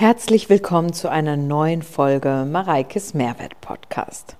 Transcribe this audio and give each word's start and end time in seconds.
Herzlich 0.00 0.48
willkommen 0.48 0.92
zu 0.92 1.10
einer 1.10 1.36
neuen 1.36 1.82
Folge 1.82 2.46
Mareikes 2.48 3.14
Mehrwert 3.14 3.60
Podcast. 3.60 4.36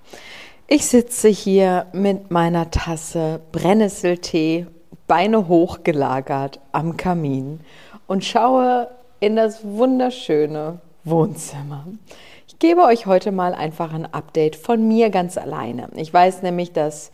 Ich 0.69 0.87
sitze 0.87 1.27
hier 1.27 1.87
mit 1.92 2.31
meiner 2.31 2.71
Tasse 2.71 3.41
Brennnesseltee, 3.50 4.68
Beine 5.08 5.49
hochgelagert 5.49 6.60
am 6.71 6.97
Kamin 6.97 7.58
und 8.07 8.25
schaue 8.25 8.89
in 9.18 9.34
das 9.34 9.64
wunderschöne 9.64 10.79
Wohnzimmer. 11.02 11.86
Ich 12.46 12.61
gebe 12.61 12.82
euch 12.82 13.06
heute 13.06 13.32
mal 13.32 13.52
einfach 13.52 13.93
ein 13.93 14.06
Update 14.06 14.54
von 14.54 14.86
mir 14.86 15.11
ganz 15.11 15.36
alleine. 15.36 15.88
Ich 15.96 16.14
weiß 16.14 16.43
nämlich, 16.43 16.70
dass 16.70 17.11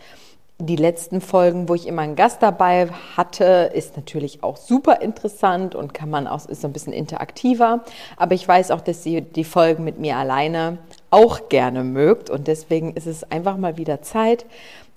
die 0.58 0.76
letzten 0.76 1.20
Folgen, 1.20 1.68
wo 1.68 1.74
ich 1.74 1.86
immer 1.88 2.02
einen 2.02 2.14
Gast 2.14 2.40
dabei 2.40 2.88
hatte, 3.16 3.72
ist 3.74 3.96
natürlich 3.96 4.44
auch 4.44 4.56
super 4.56 5.00
interessant 5.00 5.74
und 5.74 5.94
kann 5.94 6.10
man 6.10 6.28
auch, 6.28 6.46
ist 6.46 6.60
so 6.60 6.68
ein 6.68 6.72
bisschen 6.72 6.92
interaktiver. 6.92 7.82
Aber 8.16 8.34
ich 8.34 8.46
weiß 8.46 8.70
auch, 8.70 8.80
dass 8.80 9.04
ihr 9.04 9.20
die 9.20 9.44
Folgen 9.44 9.82
mit 9.82 9.98
mir 9.98 10.16
alleine 10.16 10.78
auch 11.10 11.48
gerne 11.48 11.82
mögt. 11.82 12.30
Und 12.30 12.46
deswegen 12.46 12.92
ist 12.94 13.06
es 13.06 13.24
einfach 13.30 13.56
mal 13.56 13.78
wieder 13.78 14.00
Zeit, 14.02 14.46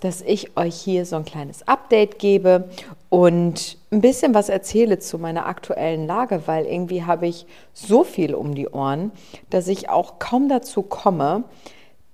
dass 0.01 0.21
ich 0.21 0.55
euch 0.55 0.75
hier 0.75 1.07
so 1.07 1.15
ein 1.15 1.25
kleines 1.25 1.67
Update 1.67 2.19
gebe 2.19 2.69
und 3.09 3.77
ein 3.91 4.01
bisschen 4.01 4.35
was 4.35 4.49
erzähle 4.49 4.99
zu 4.99 5.17
meiner 5.17 5.47
aktuellen 5.47 6.05
Lage, 6.05 6.43
weil 6.45 6.65
irgendwie 6.65 7.03
habe 7.03 7.25
ich 7.25 7.47
so 7.73 8.03
viel 8.03 8.35
um 8.35 8.53
die 8.53 8.69
Ohren, 8.69 9.11
dass 9.49 9.67
ich 9.67 9.89
auch 9.89 10.19
kaum 10.19 10.49
dazu 10.49 10.83
komme, 10.83 11.45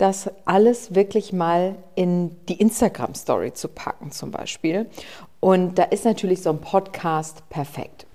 das 0.03 0.29
alles 0.43 0.95
wirklich 0.95 1.31
mal 1.31 1.75
in 1.95 2.35
die 2.49 2.59
Instagram-Story 2.59 3.53
zu 3.53 3.69
packen 3.69 4.11
zum 4.11 4.31
Beispiel. 4.31 4.87
Und 5.39 5.79
da 5.79 5.83
ist 5.83 6.03
natürlich 6.03 6.41
so 6.41 6.49
ein 6.49 6.59
Podcast 6.59 7.47
perfekt. 7.49 8.05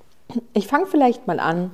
Ich 0.53 0.67
fange 0.67 0.85
vielleicht 0.85 1.27
mal 1.27 1.41
an 1.41 1.71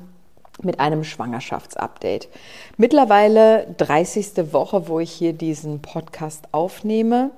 mit 0.62 0.78
einem 0.78 1.02
Schwangerschaftsupdate. 1.02 2.28
Mittlerweile 2.76 3.74
30. 3.76 4.52
Woche, 4.52 4.86
wo 4.86 5.00
ich 5.00 5.10
hier 5.10 5.32
diesen 5.32 5.82
Podcast 5.82 6.44
aufnehme. 6.52 7.32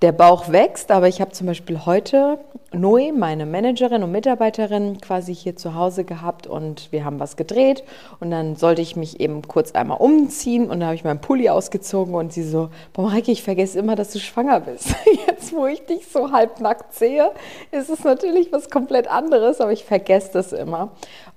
Der 0.00 0.12
Bauch 0.12 0.52
wächst, 0.52 0.92
aber 0.92 1.08
ich 1.08 1.20
habe 1.20 1.32
zum 1.32 1.48
Beispiel 1.48 1.84
heute 1.84 2.38
Noe, 2.72 3.12
meine 3.12 3.46
Managerin 3.46 4.04
und 4.04 4.12
Mitarbeiterin, 4.12 5.00
quasi 5.00 5.34
hier 5.34 5.56
zu 5.56 5.74
Hause 5.74 6.04
gehabt 6.04 6.46
und 6.46 6.92
wir 6.92 7.04
haben 7.04 7.18
was 7.18 7.36
gedreht 7.36 7.82
und 8.20 8.30
dann 8.30 8.54
sollte 8.54 8.80
ich 8.80 8.94
mich 8.94 9.18
eben 9.18 9.42
kurz 9.42 9.72
einmal 9.72 9.98
umziehen 9.98 10.70
und 10.70 10.78
dann 10.78 10.84
habe 10.84 10.94
ich 10.94 11.02
meinen 11.02 11.20
Pulli 11.20 11.48
ausgezogen 11.48 12.14
und 12.14 12.32
sie 12.32 12.44
so, 12.44 12.68
boah 12.92 13.02
Mareike, 13.02 13.32
ich 13.32 13.42
vergesse 13.42 13.80
immer, 13.80 13.96
dass 13.96 14.12
du 14.12 14.20
schwanger 14.20 14.60
bist. 14.60 14.94
Jetzt, 15.26 15.52
wo 15.52 15.66
ich 15.66 15.84
dich 15.84 16.06
so 16.06 16.30
halbnackt 16.30 16.94
sehe, 16.94 17.32
ist 17.72 17.90
es 17.90 18.04
natürlich 18.04 18.52
was 18.52 18.70
komplett 18.70 19.08
anderes, 19.08 19.60
aber 19.60 19.72
ich 19.72 19.84
vergesse 19.84 20.30
das 20.32 20.52
immer. 20.52 20.92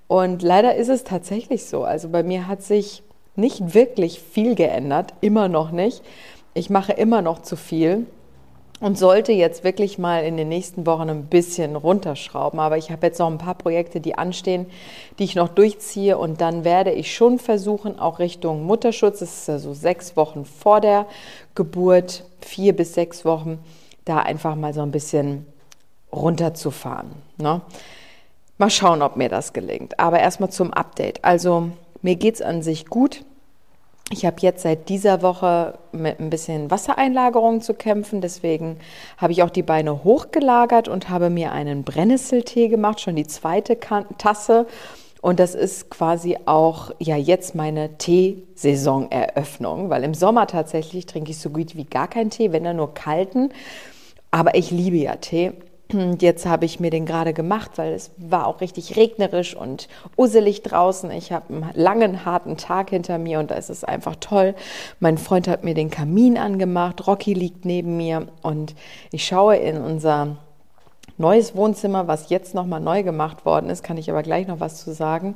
Und 0.08 0.44
leider 0.44 0.76
ist 0.76 0.90
es 0.90 1.04
tatsächlich 1.04 1.66
so. 1.66 1.84
Also 1.84 2.10
bei 2.10 2.22
mir 2.22 2.48
hat 2.48 2.62
sich 2.62 3.02
nicht 3.36 3.74
wirklich 3.74 4.20
viel 4.20 4.54
geändert, 4.54 5.16
immer 5.20 5.48
noch 5.48 5.72
nicht. 5.72 6.04
Ich 6.54 6.70
mache 6.70 6.92
immer 6.92 7.24
noch 7.24 7.42
zu 7.42 7.56
viel 7.56 8.06
und 8.82 8.98
sollte 8.98 9.32
jetzt 9.32 9.64
wirklich 9.64 9.98
mal 10.00 10.26
in 10.26 10.36
den 10.36 10.50
nächsten 10.50 10.86
Wochen 10.86 11.10
ein 11.10 11.28
bisschen 11.28 11.76
runterschrauben. 11.76 12.60
Aber 12.60 12.78
ich 12.78 12.92
habe 12.92 13.06
jetzt 13.06 13.20
noch 13.20 13.30
ein 13.30 13.38
paar 13.38 13.54
Projekte, 13.54 14.02
die 14.02 14.18
anstehen, 14.18 14.66
die 15.20 15.24
ich 15.24 15.36
noch 15.36 15.50
durchziehe 15.50 16.18
und 16.18 16.42
dann 16.42 16.66
werde 16.66 16.92
ich 16.92 17.16
schon 17.16 17.40
versuchen, 17.40 18.00
auch 18.00 18.20
Richtung 18.20 18.64
Mutterschutz, 18.64 19.20
das 19.20 19.30
ist 19.30 19.48
ja 19.48 19.60
so 19.60 19.74
sechs 19.74 20.18
Wochen 20.18 20.46
vor 20.46 20.82
der 20.82 21.06
Geburt, 21.54 22.26
vier 22.42 22.76
bis 22.76 22.96
sechs 22.96 23.24
Wochen, 23.24 23.60
da 24.04 24.18
einfach 24.18 24.56
mal 24.56 24.74
so 24.74 24.82
ein 24.82 24.92
bisschen 24.92 25.46
runterzufahren. 26.12 27.12
Ne? 27.38 27.62
Mal 28.58 28.70
schauen, 28.72 29.04
ob 29.04 29.16
mir 29.16 29.30
das 29.30 29.54
gelingt. 29.54 30.00
Aber 30.00 30.20
erstmal 30.20 30.50
zum 30.50 30.74
Update. 30.74 31.24
Also 31.24 31.70
mir 32.02 32.16
geht 32.16 32.36
es 32.36 32.42
an 32.42 32.64
sich 32.64 32.88
gut. 32.88 33.24
Ich 34.14 34.26
habe 34.26 34.36
jetzt 34.42 34.64
seit 34.64 34.90
dieser 34.90 35.22
Woche 35.22 35.80
mit 35.94 36.20
ein 36.20 36.30
bisschen 36.30 36.70
Wassereinlagerung 36.70 37.62
zu 37.62 37.74
kämpfen, 37.74 38.20
deswegen 38.20 38.78
habe 39.16 39.32
ich 39.32 39.42
auch 39.42 39.50
die 39.50 39.64
Beine 39.64 40.04
hochgelagert 40.04 40.90
und 40.90 41.08
habe 41.08 41.30
mir 41.30 41.54
einen 41.54 41.84
Brennnesseltee 41.84 42.68
gemacht, 42.68 43.00
schon 43.00 43.16
die 43.16 43.26
zweite 43.26 43.80
Tasse. 44.18 44.68
Und 45.22 45.40
das 45.40 45.56
ist 45.56 45.90
quasi 45.90 46.38
auch 46.46 46.92
ja 47.00 47.16
jetzt 47.16 47.56
meine 47.56 47.98
Teesaisoneröffnung, 47.98 49.90
weil 49.90 50.04
im 50.04 50.14
Sommer 50.14 50.46
tatsächlich 50.46 51.06
trinke 51.06 51.32
ich 51.32 51.38
so 51.38 51.50
gut 51.50 51.78
wie 51.78 51.86
gar 51.86 52.10
keinen 52.10 52.32
Tee, 52.32 52.52
wenn 52.52 52.66
dann 52.66 52.76
nur 52.76 52.94
kalten. 52.94 53.54
Aber 54.30 54.56
ich 54.56 54.72
liebe 54.72 54.98
ja 54.98 55.16
Tee. 55.16 55.54
Jetzt 56.20 56.46
habe 56.46 56.66
ich 56.66 56.80
mir 56.80 56.90
den 56.90 57.06
gerade 57.06 57.34
gemacht, 57.34 57.72
weil 57.76 57.94
es 57.94 58.12
war 58.18 58.48
auch 58.48 58.62
richtig 58.62 58.96
regnerisch 58.96 59.56
und 59.56 59.88
uselig 60.18 60.64
draußen. 60.64 61.12
Ich 61.12 61.32
habe 61.32 61.54
einen 61.54 61.70
langen, 61.74 62.26
harten 62.26 62.58
Tag 62.58 62.92
hinter 62.92 63.18
mir 63.18 63.40
und 63.40 63.52
da 63.52 63.56
ist 63.56 63.70
es 63.70 63.84
einfach 63.84 64.16
toll. 64.20 64.56
Mein 65.00 65.18
Freund 65.18 65.48
hat 65.48 65.64
mir 65.64 65.74
den 65.74 65.90
Kamin 65.90 66.38
angemacht, 66.38 67.08
Rocky 67.08 67.34
liegt 67.34 67.66
neben 67.66 67.98
mir 67.98 68.28
und 68.42 68.76
ich 69.12 69.26
schaue 69.26 69.58
in 69.58 69.78
unser 69.78 70.38
neues 71.18 71.56
Wohnzimmer, 71.56 72.08
was 72.08 72.30
jetzt 72.30 72.54
nochmal 72.54 72.80
neu 72.80 73.04
gemacht 73.04 73.46
worden 73.46 73.70
ist, 73.70 73.84
kann 73.84 73.98
ich 73.98 74.10
aber 74.10 74.24
gleich 74.24 74.48
noch 74.48 74.60
was 74.60 74.84
zu 74.84 74.94
sagen. 74.94 75.36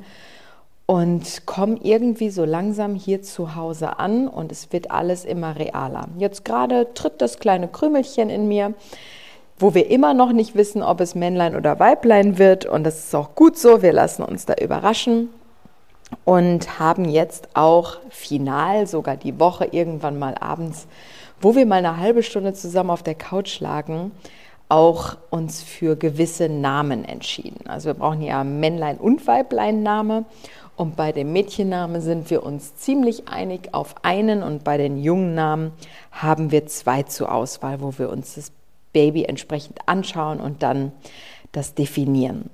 Und 0.87 1.47
komme 1.47 1.79
irgendwie 1.81 2.29
so 2.29 2.45
langsam 2.45 2.93
hier 2.93 3.23
zu 3.23 3.55
Hause 3.55 3.97
an 3.97 4.27
und 4.27 4.51
es 4.51 4.71
wird 4.71 4.91
alles 4.91 5.25
immer 5.25 5.57
realer. 5.57 6.07
Jetzt 6.19 6.45
gerade 6.45 6.93
tritt 6.93 7.21
das 7.21 7.39
kleine 7.39 7.67
Krümelchen 7.67 8.29
in 8.29 8.47
mir 8.47 8.75
wo 9.57 9.73
wir 9.73 9.89
immer 9.89 10.13
noch 10.13 10.31
nicht 10.31 10.55
wissen, 10.55 10.83
ob 10.83 10.99
es 10.99 11.15
Männlein 11.15 11.55
oder 11.55 11.79
Weiblein 11.79 12.37
wird. 12.37 12.65
Und 12.65 12.83
das 12.83 13.05
ist 13.05 13.15
auch 13.15 13.35
gut 13.35 13.57
so. 13.57 13.81
Wir 13.81 13.93
lassen 13.93 14.23
uns 14.23 14.45
da 14.45 14.55
überraschen 14.55 15.29
und 16.23 16.79
haben 16.79 17.05
jetzt 17.05 17.49
auch 17.53 17.97
final, 18.09 18.87
sogar 18.87 19.17
die 19.17 19.39
Woche 19.39 19.65
irgendwann 19.71 20.19
mal 20.19 20.35
abends, 20.39 20.87
wo 21.41 21.55
wir 21.55 21.65
mal 21.65 21.77
eine 21.77 21.97
halbe 21.97 22.23
Stunde 22.23 22.53
zusammen 22.53 22.89
auf 22.89 23.03
der 23.03 23.15
Couch 23.15 23.59
lagen, 23.59 24.11
auch 24.67 25.17
uns 25.29 25.61
für 25.61 25.95
gewisse 25.95 26.49
Namen 26.49 27.05
entschieden. 27.05 27.67
Also 27.67 27.87
wir 27.87 27.93
brauchen 27.93 28.21
ja 28.21 28.43
Männlein 28.43 28.97
und 28.97 29.25
Weiblein 29.27 29.83
Name. 29.83 30.25
Und 30.75 30.97
bei 30.97 31.13
dem 31.13 31.31
Mädchennamen 31.31 32.01
sind 32.01 32.29
wir 32.29 32.43
uns 32.43 32.75
ziemlich 32.75 33.29
einig 33.29 33.69
auf 33.73 33.95
einen 34.03 34.43
und 34.43 34.65
bei 34.65 34.77
den 34.77 35.01
jungen 35.01 35.33
Namen 35.33 35.71
haben 36.11 36.51
wir 36.51 36.65
zwei 36.65 37.03
zur 37.03 37.31
Auswahl, 37.31 37.79
wo 37.79 37.97
wir 37.97 38.09
uns 38.09 38.35
das 38.35 38.51
Baby 38.95 39.25
entsprechend 39.25 39.77
anschauen 39.87 40.39
und 40.39 40.63
dann 40.63 40.93
das 41.51 41.75
definieren. 41.75 42.49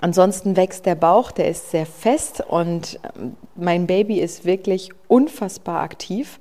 Ansonsten 0.00 0.56
wächst 0.56 0.84
der 0.84 0.94
Bauch, 0.94 1.30
der 1.30 1.48
ist 1.48 1.70
sehr 1.70 1.86
fest 1.86 2.42
und 2.46 3.00
ähm, 3.16 3.36
mein 3.56 3.86
Baby 3.86 4.20
ist 4.20 4.44
wirklich 4.44 4.90
unfassbar 5.08 5.80
aktiv. 5.80 6.38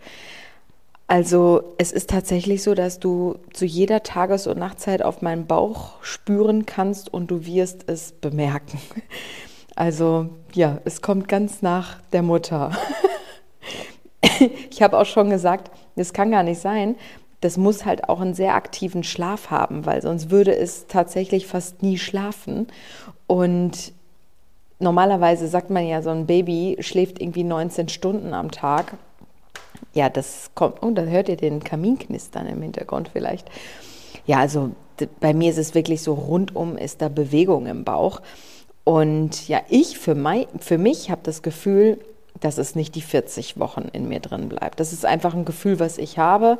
Also 1.08 1.76
es 1.78 1.94
ist 1.94 2.10
tatsächlich 2.10 2.64
so, 2.64 2.74
dass 2.74 3.00
du 3.00 3.38
zu 3.54 3.64
jeder 3.66 4.04
Tages- 4.04 4.48
und 4.48 4.60
Nachtzeit 4.60 5.02
auf 5.02 5.22
meinen 5.22 5.46
Bauch 5.46 6.02
spüren 6.02 6.66
kannst 6.66 7.14
und 7.14 7.32
du 7.32 7.46
wirst 7.46 7.90
es 7.90 8.12
bemerken. 8.12 8.80
Also 9.76 10.30
ja, 10.54 10.82
es 10.86 11.02
kommt 11.02 11.28
ganz 11.28 11.64
nach 11.64 12.00
der 12.12 12.22
Mutter. 12.22 12.72
Ich 14.70 14.82
habe 14.82 14.98
auch 14.98 15.06
schon 15.06 15.30
gesagt, 15.30 15.72
das 15.96 16.14
kann 16.14 16.32
gar 16.32 16.44
nicht 16.44 16.60
sein, 16.60 16.96
das 17.44 17.58
muss 17.58 17.86
halt 17.86 18.08
auch 18.08 18.22
einen 18.22 18.34
sehr 18.34 18.56
aktiven 18.56 19.04
Schlaf 19.04 19.52
haben, 19.52 19.86
weil 19.86 20.02
sonst 20.02 20.30
würde 20.30 20.56
es 20.56 20.88
tatsächlich 20.88 21.46
fast 21.46 21.84
nie 21.84 21.98
schlafen. 21.98 22.68
Und 23.28 23.92
normalerweise 24.80 25.48
sagt 25.48 25.70
man 25.70 25.86
ja, 25.86 26.02
so 26.02 26.10
ein 26.10 26.26
Baby 26.26 26.78
schläft 26.80 27.22
irgendwie 27.22 27.44
19 27.44 27.90
Stunden 27.90 28.34
am 28.34 28.52
Tag. 28.52 28.94
Ja, 29.94 30.10
das 30.10 30.52
kommt, 30.56 30.82
oh, 30.82 30.92
da 30.92 31.04
hört 31.04 31.28
ihr 31.28 31.36
den 31.36 31.64
Kamin 31.64 32.00
knistern 32.00 32.48
im 32.48 32.62
Hintergrund 32.62 33.10
vielleicht. 33.12 33.50
Ja, 34.26 34.40
also 34.40 34.72
bei 35.20 35.34
mir 35.34 35.52
ist 35.52 35.58
es 35.58 35.76
wirklich 35.76 36.02
so, 36.02 36.14
rundum 36.14 36.78
ist 36.78 37.02
da 37.02 37.10
Bewegung 37.10 37.66
im 37.66 37.84
Bauch. 37.84 38.22
Und 38.86 39.50
ja, 39.50 39.62
ich 39.70 39.98
für, 39.98 40.16
mein, 40.16 40.46
für 40.60 40.78
mich 40.78 41.10
habe 41.10 41.22
das 41.24 41.42
Gefühl, 41.42 42.00
dass 42.40 42.58
es 42.58 42.76
nicht 42.76 42.96
die 42.96 43.02
40 43.02 43.60
Wochen 43.60 43.90
in 43.92 44.08
mir 44.08 44.20
drin 44.20 44.50
bleibt. 44.50 44.80
Das 44.80 44.94
ist 44.94 45.06
einfach 45.06 45.34
ein 45.34 45.46
Gefühl, 45.46 45.80
was 45.80 45.98
ich 45.98 46.18
habe. 46.18 46.58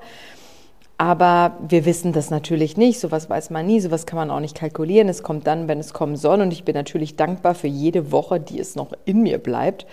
Aber 0.98 1.58
wir 1.68 1.86
wissen 1.86 2.14
das 2.14 2.30
natürlich 2.30 2.78
nicht. 2.78 3.00
Sowas 3.00 3.30
weiß 3.30 3.50
man 3.50 3.66
nie, 3.66 3.80
sowas 3.80 4.06
kann 4.06 4.18
man 4.18 4.32
auch 4.32 4.40
nicht 4.40 4.56
kalkulieren. 4.56 5.10
Es 5.10 5.24
kommt 5.24 5.48
dann, 5.48 5.68
wenn 5.68 5.80
es 5.80 5.94
kommen 5.94 6.16
soll. 6.16 6.42
Und 6.42 6.54
ich 6.54 6.64
bin 6.64 6.76
natürlich 6.76 7.16
dankbar 7.16 7.56
für 7.56 7.68
jede 7.68 8.12
Woche, 8.12 8.40
die 8.40 8.60
es 8.60 8.76
noch 8.76 8.94
in 9.06 9.22
mir 9.22 9.40
bleibt 9.40 9.86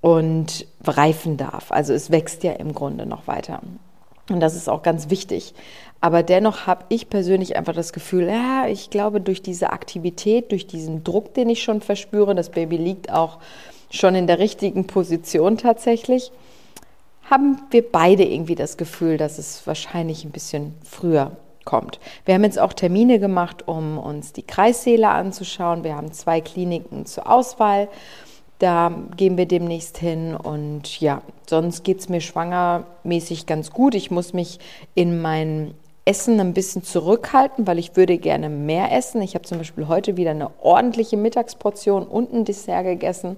und 0.00 0.66
reifen 0.84 1.36
darf. 1.36 1.72
Also 1.72 1.92
es 1.92 2.10
wächst 2.10 2.42
ja 2.42 2.52
im 2.52 2.74
Grunde 2.74 3.06
noch 3.06 3.26
weiter. 3.26 3.60
Und 4.30 4.40
das 4.40 4.54
ist 4.54 4.68
auch 4.68 4.82
ganz 4.82 5.10
wichtig. 5.10 5.54
Aber 6.00 6.22
dennoch 6.22 6.66
habe 6.66 6.84
ich 6.88 7.10
persönlich 7.10 7.56
einfach 7.56 7.74
das 7.74 7.92
Gefühl, 7.92 8.28
ja, 8.28 8.66
ich 8.66 8.88
glaube, 8.88 9.20
durch 9.20 9.42
diese 9.42 9.70
Aktivität, 9.70 10.50
durch 10.50 10.66
diesen 10.66 11.04
Druck, 11.04 11.34
den 11.34 11.50
ich 11.50 11.62
schon 11.62 11.82
verspüre, 11.82 12.34
das 12.34 12.50
Baby 12.50 12.76
liegt 12.76 13.12
auch 13.12 13.38
schon 13.90 14.14
in 14.14 14.26
der 14.26 14.38
richtigen 14.38 14.86
Position 14.86 15.58
tatsächlich, 15.58 16.30
haben 17.30 17.58
wir 17.70 17.90
beide 17.90 18.24
irgendwie 18.24 18.56
das 18.56 18.76
Gefühl, 18.76 19.16
dass 19.16 19.38
es 19.38 19.66
wahrscheinlich 19.66 20.24
ein 20.24 20.32
bisschen 20.32 20.74
früher 20.84 21.36
kommt. 21.64 22.00
Wir 22.24 22.34
haben 22.34 22.44
jetzt 22.44 22.58
auch 22.58 22.72
Termine 22.72 23.18
gemacht, 23.20 23.68
um 23.68 23.98
uns 23.98 24.32
die 24.32 24.42
Kreissäle 24.42 25.08
anzuschauen. 25.08 25.84
Wir 25.84 25.96
haben 25.96 26.12
zwei 26.12 26.40
Kliniken 26.40 27.06
zur 27.06 27.30
Auswahl 27.30 27.88
Da 28.58 28.92
gehen 29.16 29.38
wir 29.38 29.46
demnächst 29.46 29.96
hin 29.96 30.36
und 30.36 31.00
ja, 31.00 31.22
sonst 31.48 31.82
geht 31.82 32.00
es 32.00 32.10
mir 32.10 32.20
schwangermäßig 32.20 33.46
ganz 33.46 33.70
gut. 33.70 33.94
Ich 33.94 34.10
muss 34.10 34.34
mich 34.34 34.58
in 34.94 35.22
mein 35.22 35.74
Essen 36.04 36.40
ein 36.40 36.52
bisschen 36.52 36.82
zurückhalten, 36.82 37.66
weil 37.66 37.78
ich 37.78 37.96
würde 37.96 38.18
gerne 38.18 38.48
mehr 38.48 38.92
essen. 38.92 39.22
Ich 39.22 39.34
habe 39.34 39.44
zum 39.44 39.58
Beispiel 39.58 39.88
heute 39.88 40.16
wieder 40.16 40.32
eine 40.32 40.50
ordentliche 40.60 41.16
Mittagsportion 41.16 42.02
und 42.06 42.32
ein 42.32 42.44
Dessert 42.44 42.84
gegessen 42.84 43.36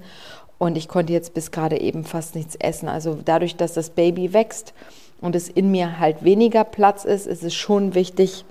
und 0.62 0.76
ich 0.76 0.86
konnte 0.86 1.12
jetzt 1.12 1.34
bis 1.34 1.50
gerade 1.50 1.80
eben 1.80 2.04
fast 2.04 2.36
nichts 2.36 2.54
essen. 2.54 2.88
Also 2.88 3.18
dadurch, 3.24 3.56
dass 3.56 3.72
das 3.72 3.90
Baby 3.90 4.32
wächst 4.32 4.74
und 5.20 5.34
es 5.34 5.48
in 5.48 5.72
mir 5.72 5.98
halt 5.98 6.22
weniger 6.22 6.62
Platz 6.62 7.04
ist, 7.04 7.26
ist 7.26 7.42
es 7.42 7.52
schon 7.52 7.96
wichtig, 7.96 8.44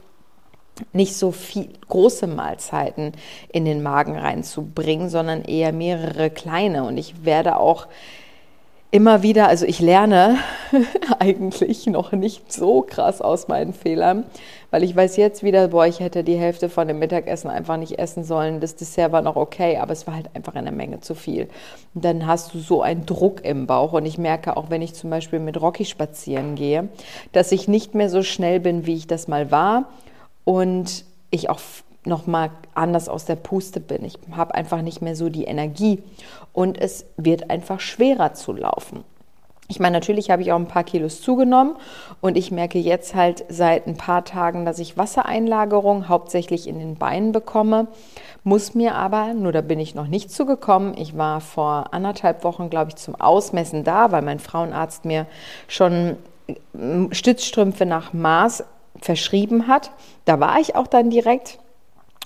nicht 0.91 1.15
so 1.15 1.31
viel 1.31 1.69
große 1.87 2.27
Mahlzeiten 2.27 3.13
in 3.53 3.63
den 3.63 3.81
Magen 3.81 4.17
reinzubringen, 4.17 5.07
sondern 5.07 5.43
eher 5.43 5.71
mehrere 5.71 6.29
kleine. 6.29 6.83
Und 6.83 6.97
ich 6.97 7.23
werde 7.23 7.55
auch 7.55 7.87
immer 8.91 9.23
wieder, 9.23 9.47
also 9.47 9.65
ich 9.65 9.79
lerne 9.79 10.37
eigentlich 11.19 11.87
noch 11.87 12.11
nicht 12.11 12.51
so 12.51 12.81
krass 12.81 13.21
aus 13.21 13.47
meinen 13.47 13.71
Fehlern, 13.71 14.25
weil 14.71 14.83
ich 14.83 14.95
weiß 14.95 15.17
jetzt 15.17 15.43
wieder, 15.43 15.67
boah, 15.67 15.85
ich 15.85 15.99
hätte 15.99 16.23
die 16.23 16.37
Hälfte 16.37 16.69
von 16.69 16.87
dem 16.87 16.97
Mittagessen 16.97 17.49
einfach 17.49 17.77
nicht 17.77 17.99
essen 17.99 18.23
sollen. 18.23 18.61
Das 18.61 18.75
Dessert 18.75 19.11
war 19.11 19.21
noch 19.21 19.35
okay, 19.35 19.77
aber 19.77 19.91
es 19.91 20.07
war 20.07 20.15
halt 20.15 20.29
einfach 20.33 20.55
eine 20.55 20.71
Menge 20.71 21.01
zu 21.01 21.13
viel. 21.13 21.49
Und 21.93 22.05
dann 22.05 22.25
hast 22.25 22.53
du 22.53 22.59
so 22.59 22.81
einen 22.81 23.05
Druck 23.05 23.43
im 23.43 23.67
Bauch 23.67 23.93
und 23.93 24.05
ich 24.05 24.17
merke 24.17 24.57
auch, 24.57 24.69
wenn 24.69 24.81
ich 24.81 24.95
zum 24.95 25.09
Beispiel 25.09 25.39
mit 25.39 25.61
Rocky 25.61 25.85
spazieren 25.85 26.55
gehe, 26.55 26.87
dass 27.33 27.51
ich 27.51 27.67
nicht 27.67 27.93
mehr 27.93 28.09
so 28.09 28.23
schnell 28.23 28.59
bin, 28.59 28.85
wie 28.85 28.95
ich 28.95 29.07
das 29.07 29.27
mal 29.27 29.51
war 29.51 29.89
und 30.45 31.05
ich 31.29 31.49
auch 31.49 31.59
noch 32.03 32.25
mal 32.25 32.49
anders 32.73 33.09
aus 33.09 33.25
der 33.25 33.35
Puste 33.35 33.79
bin. 33.79 34.05
Ich 34.05 34.17
habe 34.31 34.55
einfach 34.55 34.81
nicht 34.81 35.01
mehr 35.01 35.15
so 35.15 35.29
die 35.29 35.43
Energie 35.43 36.01
und 36.53 36.79
es 36.79 37.05
wird 37.17 37.49
einfach 37.49 37.79
schwerer 37.79 38.33
zu 38.33 38.53
laufen. 38.53 39.03
Ich 39.71 39.79
meine, 39.79 39.93
natürlich 39.93 40.29
habe 40.29 40.41
ich 40.41 40.51
auch 40.51 40.59
ein 40.59 40.67
paar 40.67 40.83
Kilos 40.83 41.21
zugenommen 41.21 41.77
und 42.19 42.37
ich 42.37 42.51
merke 42.51 42.77
jetzt 42.77 43.15
halt 43.15 43.45
seit 43.47 43.87
ein 43.87 43.95
paar 43.95 44.25
Tagen, 44.25 44.65
dass 44.65 44.79
ich 44.79 44.97
Wassereinlagerung 44.97 46.09
hauptsächlich 46.09 46.67
in 46.67 46.77
den 46.77 46.95
Beinen 46.95 47.31
bekomme. 47.31 47.87
Muss 48.43 48.75
mir 48.75 48.95
aber, 48.95 49.33
nur 49.33 49.53
da 49.53 49.61
bin 49.61 49.79
ich 49.79 49.95
noch 49.95 50.07
nicht 50.07 50.29
zugekommen, 50.29 50.97
ich 50.97 51.17
war 51.17 51.39
vor 51.39 51.93
anderthalb 51.93 52.43
Wochen, 52.43 52.69
glaube 52.69 52.89
ich, 52.89 52.97
zum 52.97 53.15
Ausmessen 53.15 53.85
da, 53.85 54.11
weil 54.11 54.23
mein 54.23 54.39
Frauenarzt 54.39 55.05
mir 55.05 55.25
schon 55.69 56.17
äh, 56.47 56.55
Stützstrümpfe 57.11 57.85
nach 57.85 58.11
Maß 58.11 58.65
verschrieben 58.99 59.67
hat. 59.67 59.91
Da 60.25 60.41
war 60.41 60.59
ich 60.59 60.75
auch 60.75 60.87
dann 60.87 61.09
direkt 61.09 61.59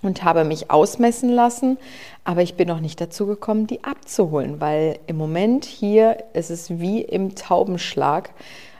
und 0.01 0.23
habe 0.23 0.45
mich 0.45 0.71
ausmessen 0.71 1.29
lassen, 1.29 1.77
aber 2.25 2.41
ich 2.41 2.55
bin 2.55 2.67
noch 2.67 2.79
nicht 2.79 2.99
dazu 2.99 3.27
gekommen, 3.27 3.67
die 3.67 3.83
abzuholen, 3.83 4.59
weil 4.59 4.99
im 5.05 5.15
Moment 5.15 5.63
hier 5.63 6.17
ist 6.33 6.49
es 6.49 6.79
wie 6.79 7.01
im 7.01 7.35
Taubenschlag. 7.35 8.31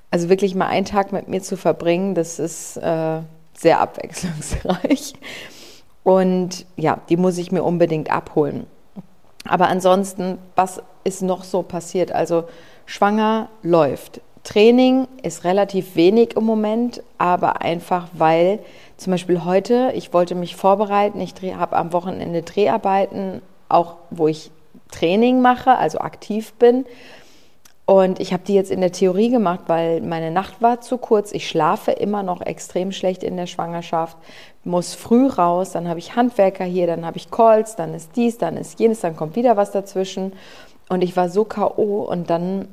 Also 0.10 0.30
wirklich 0.30 0.56
mal 0.56 0.68
einen 0.68 0.86
Tag 0.86 1.14
mit 1.14 1.28
mir 1.28 1.42
zu 1.42 1.56
verbringen, 1.56 2.16
das 2.16 2.40
ist 2.40 2.78
äh, 2.78 3.20
sehr 3.54 3.80
abwechslungsreich. 3.80 5.14
Und 6.04 6.66
ja, 6.76 7.00
die 7.10 7.18
muss 7.18 7.38
ich 7.38 7.52
mir 7.52 7.64
unbedingt 7.64 8.12
abholen. 8.12 8.66
Aber 9.48 9.68
ansonsten, 9.68 10.40
was 10.56 10.82
ist 11.04 11.22
noch 11.22 11.44
so 11.44 11.62
passiert? 11.62 12.12
Also 12.12 12.46
schwanger 12.88 13.50
läuft. 13.62 14.22
Training 14.44 15.08
ist 15.22 15.44
relativ 15.44 15.96
wenig 15.96 16.36
im 16.36 16.44
Moment, 16.44 17.02
aber 17.18 17.62
einfach 17.62 18.08
weil 18.14 18.60
zum 18.98 19.12
Beispiel 19.12 19.44
heute, 19.44 19.92
ich 19.96 20.14
wollte 20.14 20.36
mich 20.36 20.56
vorbereiten, 20.56 21.20
ich 21.20 21.34
habe 21.56 21.76
am 21.76 21.94
Wochenende 21.94 22.42
Dreharbeiten, 22.42 23.42
auch 23.68 23.98
wo 24.10 24.28
ich 24.28 24.52
Training 24.92 25.42
mache, 25.42 25.78
also 25.78 26.00
aktiv 26.00 26.54
bin. 26.54 26.86
Und 27.86 28.20
ich 28.20 28.34
habe 28.34 28.44
die 28.44 28.56
jetzt 28.56 28.72
in 28.72 28.82
der 28.82 28.92
Theorie 28.92 29.30
gemacht, 29.30 29.62
weil 29.68 30.02
meine 30.02 30.32
Nacht 30.32 30.62
war 30.62 30.82
zu 30.82 30.98
kurz. 30.98 31.32
Ich 31.32 31.48
schlafe 31.48 31.92
immer 31.92 32.24
noch 32.24 32.42
extrem 32.42 32.92
schlecht 32.92 33.22
in 33.22 33.38
der 33.38 33.46
Schwangerschaft, 33.46 34.18
muss 34.64 34.96
früh 34.96 35.28
raus, 35.28 35.72
dann 35.72 35.88
habe 35.88 36.00
ich 36.00 36.16
Handwerker 36.16 36.66
hier, 36.66 36.88
dann 36.88 37.06
habe 37.06 37.18
ich 37.18 37.30
Calls, 37.30 37.76
dann 37.76 37.94
ist 37.94 38.16
dies, 38.16 38.40
dann 38.40 38.58
ist 38.58 38.80
jenes, 38.80 39.02
dann 39.02 39.16
kommt 39.16 39.36
wieder 39.36 39.56
was 39.56 39.72
dazwischen. 39.72 40.34
Und 40.90 41.04
ich 41.04 41.16
war 41.16 41.30
so 41.30 41.46
KO 41.46 42.04
und 42.10 42.30
dann 42.32 42.68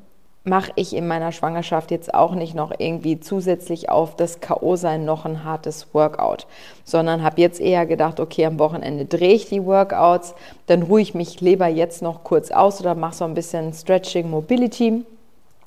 mache 0.44 0.72
ich 0.74 0.94
in 0.94 1.06
meiner 1.06 1.30
Schwangerschaft 1.30 1.90
jetzt 1.90 2.12
auch 2.12 2.34
nicht 2.34 2.54
noch 2.54 2.72
irgendwie 2.76 3.20
zusätzlich 3.20 3.90
auf 3.90 4.16
das 4.16 4.40
K.O.-Sein 4.40 4.98
noch 4.98 5.24
ein 5.24 5.44
hartes 5.44 5.94
Workout, 5.94 6.46
sondern 6.84 7.22
habe 7.22 7.40
jetzt 7.40 7.60
eher 7.60 7.86
gedacht, 7.86 8.18
okay, 8.18 8.46
am 8.46 8.58
Wochenende 8.58 9.04
drehe 9.04 9.34
ich 9.34 9.48
die 9.48 9.64
Workouts, 9.64 10.34
dann 10.66 10.82
ruhe 10.82 11.00
ich 11.00 11.14
mich 11.14 11.40
lieber 11.40 11.68
jetzt 11.68 12.02
noch 12.02 12.24
kurz 12.24 12.50
aus 12.50 12.80
oder 12.80 12.94
mache 12.94 13.14
so 13.14 13.24
ein 13.24 13.34
bisschen 13.34 13.72
Stretching, 13.72 14.30
Mobility, 14.30 15.04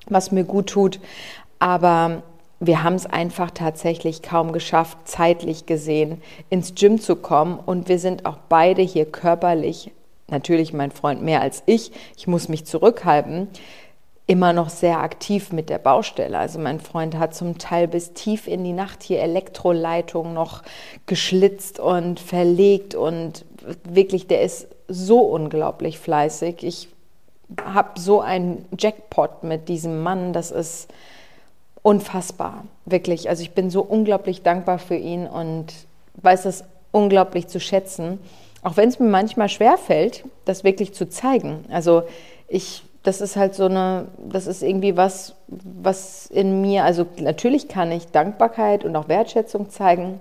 was 0.08 0.30
mir 0.30 0.44
gut 0.44 0.68
tut. 0.68 1.00
Aber 1.58 2.22
wir 2.60 2.82
haben 2.82 2.94
es 2.94 3.06
einfach 3.06 3.50
tatsächlich 3.50 4.22
kaum 4.22 4.52
geschafft, 4.52 4.98
zeitlich 5.04 5.64
gesehen 5.66 6.22
ins 6.50 6.74
Gym 6.74 7.00
zu 7.00 7.16
kommen. 7.16 7.58
Und 7.64 7.88
wir 7.88 7.98
sind 7.98 8.26
auch 8.26 8.38
beide 8.48 8.82
hier 8.82 9.06
körperlich, 9.06 9.90
natürlich 10.28 10.72
mein 10.74 10.90
Freund 10.90 11.22
mehr 11.22 11.40
als 11.40 11.62
ich, 11.66 11.92
ich 12.16 12.26
muss 12.26 12.48
mich 12.48 12.66
zurückhalten, 12.66 13.48
immer 14.26 14.52
noch 14.52 14.70
sehr 14.70 14.98
aktiv 15.00 15.52
mit 15.52 15.70
der 15.70 15.78
Baustelle. 15.78 16.38
Also 16.38 16.58
mein 16.58 16.80
Freund 16.80 17.16
hat 17.16 17.34
zum 17.34 17.58
Teil 17.58 17.86
bis 17.86 18.12
tief 18.12 18.48
in 18.48 18.64
die 18.64 18.72
Nacht 18.72 19.02
hier 19.02 19.20
Elektroleitungen 19.20 20.34
noch 20.34 20.62
geschlitzt 21.06 21.78
und 21.78 22.18
verlegt 22.18 22.94
und 22.94 23.44
wirklich, 23.84 24.26
der 24.26 24.42
ist 24.42 24.68
so 24.88 25.20
unglaublich 25.20 25.98
fleißig. 25.98 26.64
Ich 26.64 26.88
habe 27.64 28.00
so 28.00 28.20
einen 28.20 28.66
Jackpot 28.76 29.44
mit 29.44 29.68
diesem 29.68 30.02
Mann, 30.02 30.32
das 30.32 30.50
ist 30.50 30.88
unfassbar, 31.82 32.64
wirklich. 32.84 33.28
Also 33.28 33.42
ich 33.42 33.52
bin 33.52 33.70
so 33.70 33.82
unglaublich 33.82 34.42
dankbar 34.42 34.80
für 34.80 34.96
ihn 34.96 35.28
und 35.28 35.72
weiß 36.16 36.42
das 36.42 36.64
unglaublich 36.90 37.46
zu 37.46 37.60
schätzen, 37.60 38.18
auch 38.62 38.76
wenn 38.76 38.88
es 38.88 38.98
mir 38.98 39.08
manchmal 39.08 39.48
schwer 39.48 39.78
fällt, 39.78 40.24
das 40.44 40.64
wirklich 40.64 40.94
zu 40.94 41.08
zeigen. 41.08 41.64
Also 41.70 42.02
ich 42.48 42.82
das 43.06 43.20
ist 43.20 43.36
halt 43.36 43.54
so 43.54 43.66
eine, 43.66 44.08
das 44.18 44.48
ist 44.48 44.64
irgendwie 44.64 44.96
was, 44.96 45.36
was 45.46 46.26
in 46.26 46.60
mir, 46.60 46.82
also 46.82 47.06
natürlich 47.20 47.68
kann 47.68 47.92
ich 47.92 48.08
Dankbarkeit 48.08 48.84
und 48.84 48.96
auch 48.96 49.06
Wertschätzung 49.06 49.70
zeigen, 49.70 50.20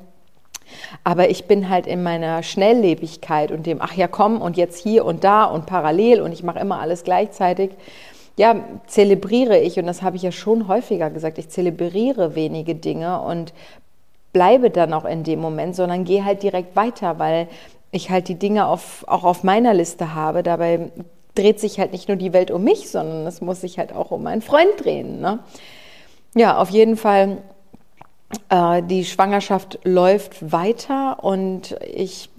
aber 1.04 1.32
ich 1.32 1.46
bin 1.46 1.68
halt 1.68 1.88
in 1.88 2.04
meiner 2.04 2.44
Schnelllebigkeit 2.44 3.52
und 3.52 3.66
dem, 3.66 3.82
ach 3.82 3.94
ja, 3.94 4.08
komm 4.08 4.40
und 4.40 4.56
jetzt 4.56 4.78
hier 4.78 5.04
und 5.04 5.24
da 5.24 5.46
und 5.46 5.66
parallel 5.66 6.22
und 6.22 6.32
ich 6.32 6.44
mache 6.44 6.60
immer 6.60 6.80
alles 6.80 7.04
gleichzeitig. 7.04 7.72
Ja, 8.38 8.56
zelebriere 8.86 9.58
ich, 9.58 9.80
und 9.80 9.88
das 9.88 10.04
habe 10.04 10.18
ich 10.18 10.22
ja 10.22 10.32
schon 10.32 10.68
häufiger 10.68 11.10
gesagt, 11.10 11.40
ich 11.40 11.50
zelebriere 11.50 12.36
wenige 12.36 12.76
Dinge 12.76 13.20
und 13.22 13.54
bleibe 14.32 14.70
dann 14.70 14.94
auch 14.94 15.06
in 15.06 15.24
dem 15.24 15.40
Moment, 15.40 15.76
sondern 15.76 16.04
gehe 16.04 16.24
halt 16.24 16.44
direkt 16.44 16.76
weiter, 16.76 17.18
weil 17.18 17.48
ich 17.92 18.12
halt 18.12 18.28
die 18.28 18.36
Dinge 18.36 18.68
auf, 18.68 19.06
auch 19.08 19.24
auf 19.24 19.44
meiner 19.44 19.74
Liste 19.74 20.14
habe. 20.14 20.44
Dabei 20.44 20.92
dreht 21.36 21.60
sich 21.60 21.80
halt 21.80 21.92
nicht 21.92 22.08
nur 22.08 22.18
die 22.18 22.34
Welt 22.34 22.50
um 22.50 22.64
mich, 22.64 22.90
sondern 22.90 23.28
es 23.28 23.42
muss 23.42 23.62
sich 23.62 23.78
halt 23.78 23.94
auch 23.94 24.12
um 24.12 24.24
meinen 24.24 24.42
Freund 24.42 24.72
drehen. 24.78 25.20
Ne? 25.20 25.40
Ja, 26.34 26.58
auf 26.58 26.70
jeden 26.70 26.98
Fall, 26.98 27.38
äh, 28.50 28.82
die 28.82 29.06
Schwangerschaft 29.06 29.80
läuft 29.84 30.52
weiter 30.52 31.24
und 31.24 31.78
ich, 31.82 32.30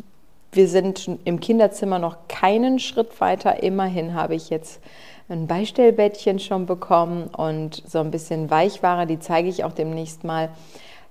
wir 0.52 0.68
sind 0.68 1.10
im 1.24 1.40
Kinderzimmer 1.40 1.98
noch 1.98 2.28
keinen 2.28 2.78
Schritt 2.78 3.20
weiter. 3.20 3.62
Immerhin 3.62 4.14
habe 4.14 4.34
ich 4.34 4.50
jetzt 4.50 4.80
ein 5.28 5.46
Beistellbettchen 5.46 6.38
schon 6.38 6.66
bekommen 6.66 7.28
und 7.36 7.82
so 7.86 7.98
ein 7.98 8.10
bisschen 8.10 8.50
Weichware, 8.50 9.06
die 9.06 9.18
zeige 9.18 9.48
ich 9.48 9.64
auch 9.64 9.72
demnächst 9.72 10.24
mal, 10.24 10.50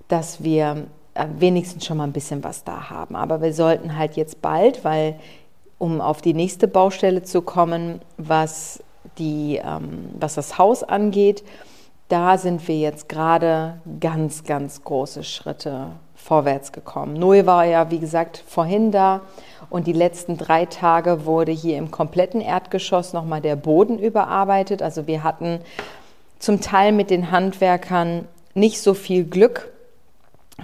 dass 0.08 0.42
wir 0.42 0.86
äh, 1.14 1.26
wenigstens 1.38 1.84
schon 1.84 1.98
mal 1.98 2.04
ein 2.04 2.12
bisschen 2.12 2.42
was 2.42 2.64
da 2.64 2.90
haben. 2.90 3.16
Aber 3.16 3.40
wir 3.42 3.52
sollten 3.52 3.96
halt 3.96 4.16
jetzt 4.16 4.42
bald, 4.42 4.84
weil 4.84 5.18
um 5.78 6.00
auf 6.00 6.22
die 6.22 6.34
nächste 6.34 6.68
Baustelle 6.68 7.22
zu 7.22 7.42
kommen, 7.42 8.00
was, 8.16 8.82
die, 9.18 9.60
ähm, 9.62 10.10
was 10.18 10.34
das 10.34 10.58
Haus 10.58 10.82
angeht, 10.82 11.44
da 12.08 12.38
sind 12.38 12.66
wir 12.68 12.78
jetzt 12.78 13.08
gerade 13.08 13.80
ganz, 14.00 14.44
ganz 14.44 14.84
große 14.84 15.24
Schritte 15.24 15.88
vorwärts 16.14 16.72
gekommen. 16.72 17.14
Noe 17.14 17.46
war 17.46 17.64
ja, 17.64 17.90
wie 17.90 17.98
gesagt, 17.98 18.42
vorhin 18.46 18.90
da 18.90 19.20
und 19.70 19.86
die 19.86 19.92
letzten 19.92 20.36
drei 20.36 20.66
Tage 20.66 21.24
wurde 21.26 21.52
hier 21.52 21.76
im 21.78 21.90
kompletten 21.90 22.40
Erdgeschoss 22.40 23.12
nochmal 23.12 23.40
der 23.40 23.56
Boden 23.56 23.98
überarbeitet. 23.98 24.82
Also 24.82 25.06
wir 25.06 25.24
hatten 25.24 25.60
zum 26.38 26.60
Teil 26.60 26.92
mit 26.92 27.10
den 27.10 27.30
Handwerkern 27.30 28.26
nicht 28.54 28.80
so 28.80 28.94
viel 28.94 29.24
Glück, 29.24 29.68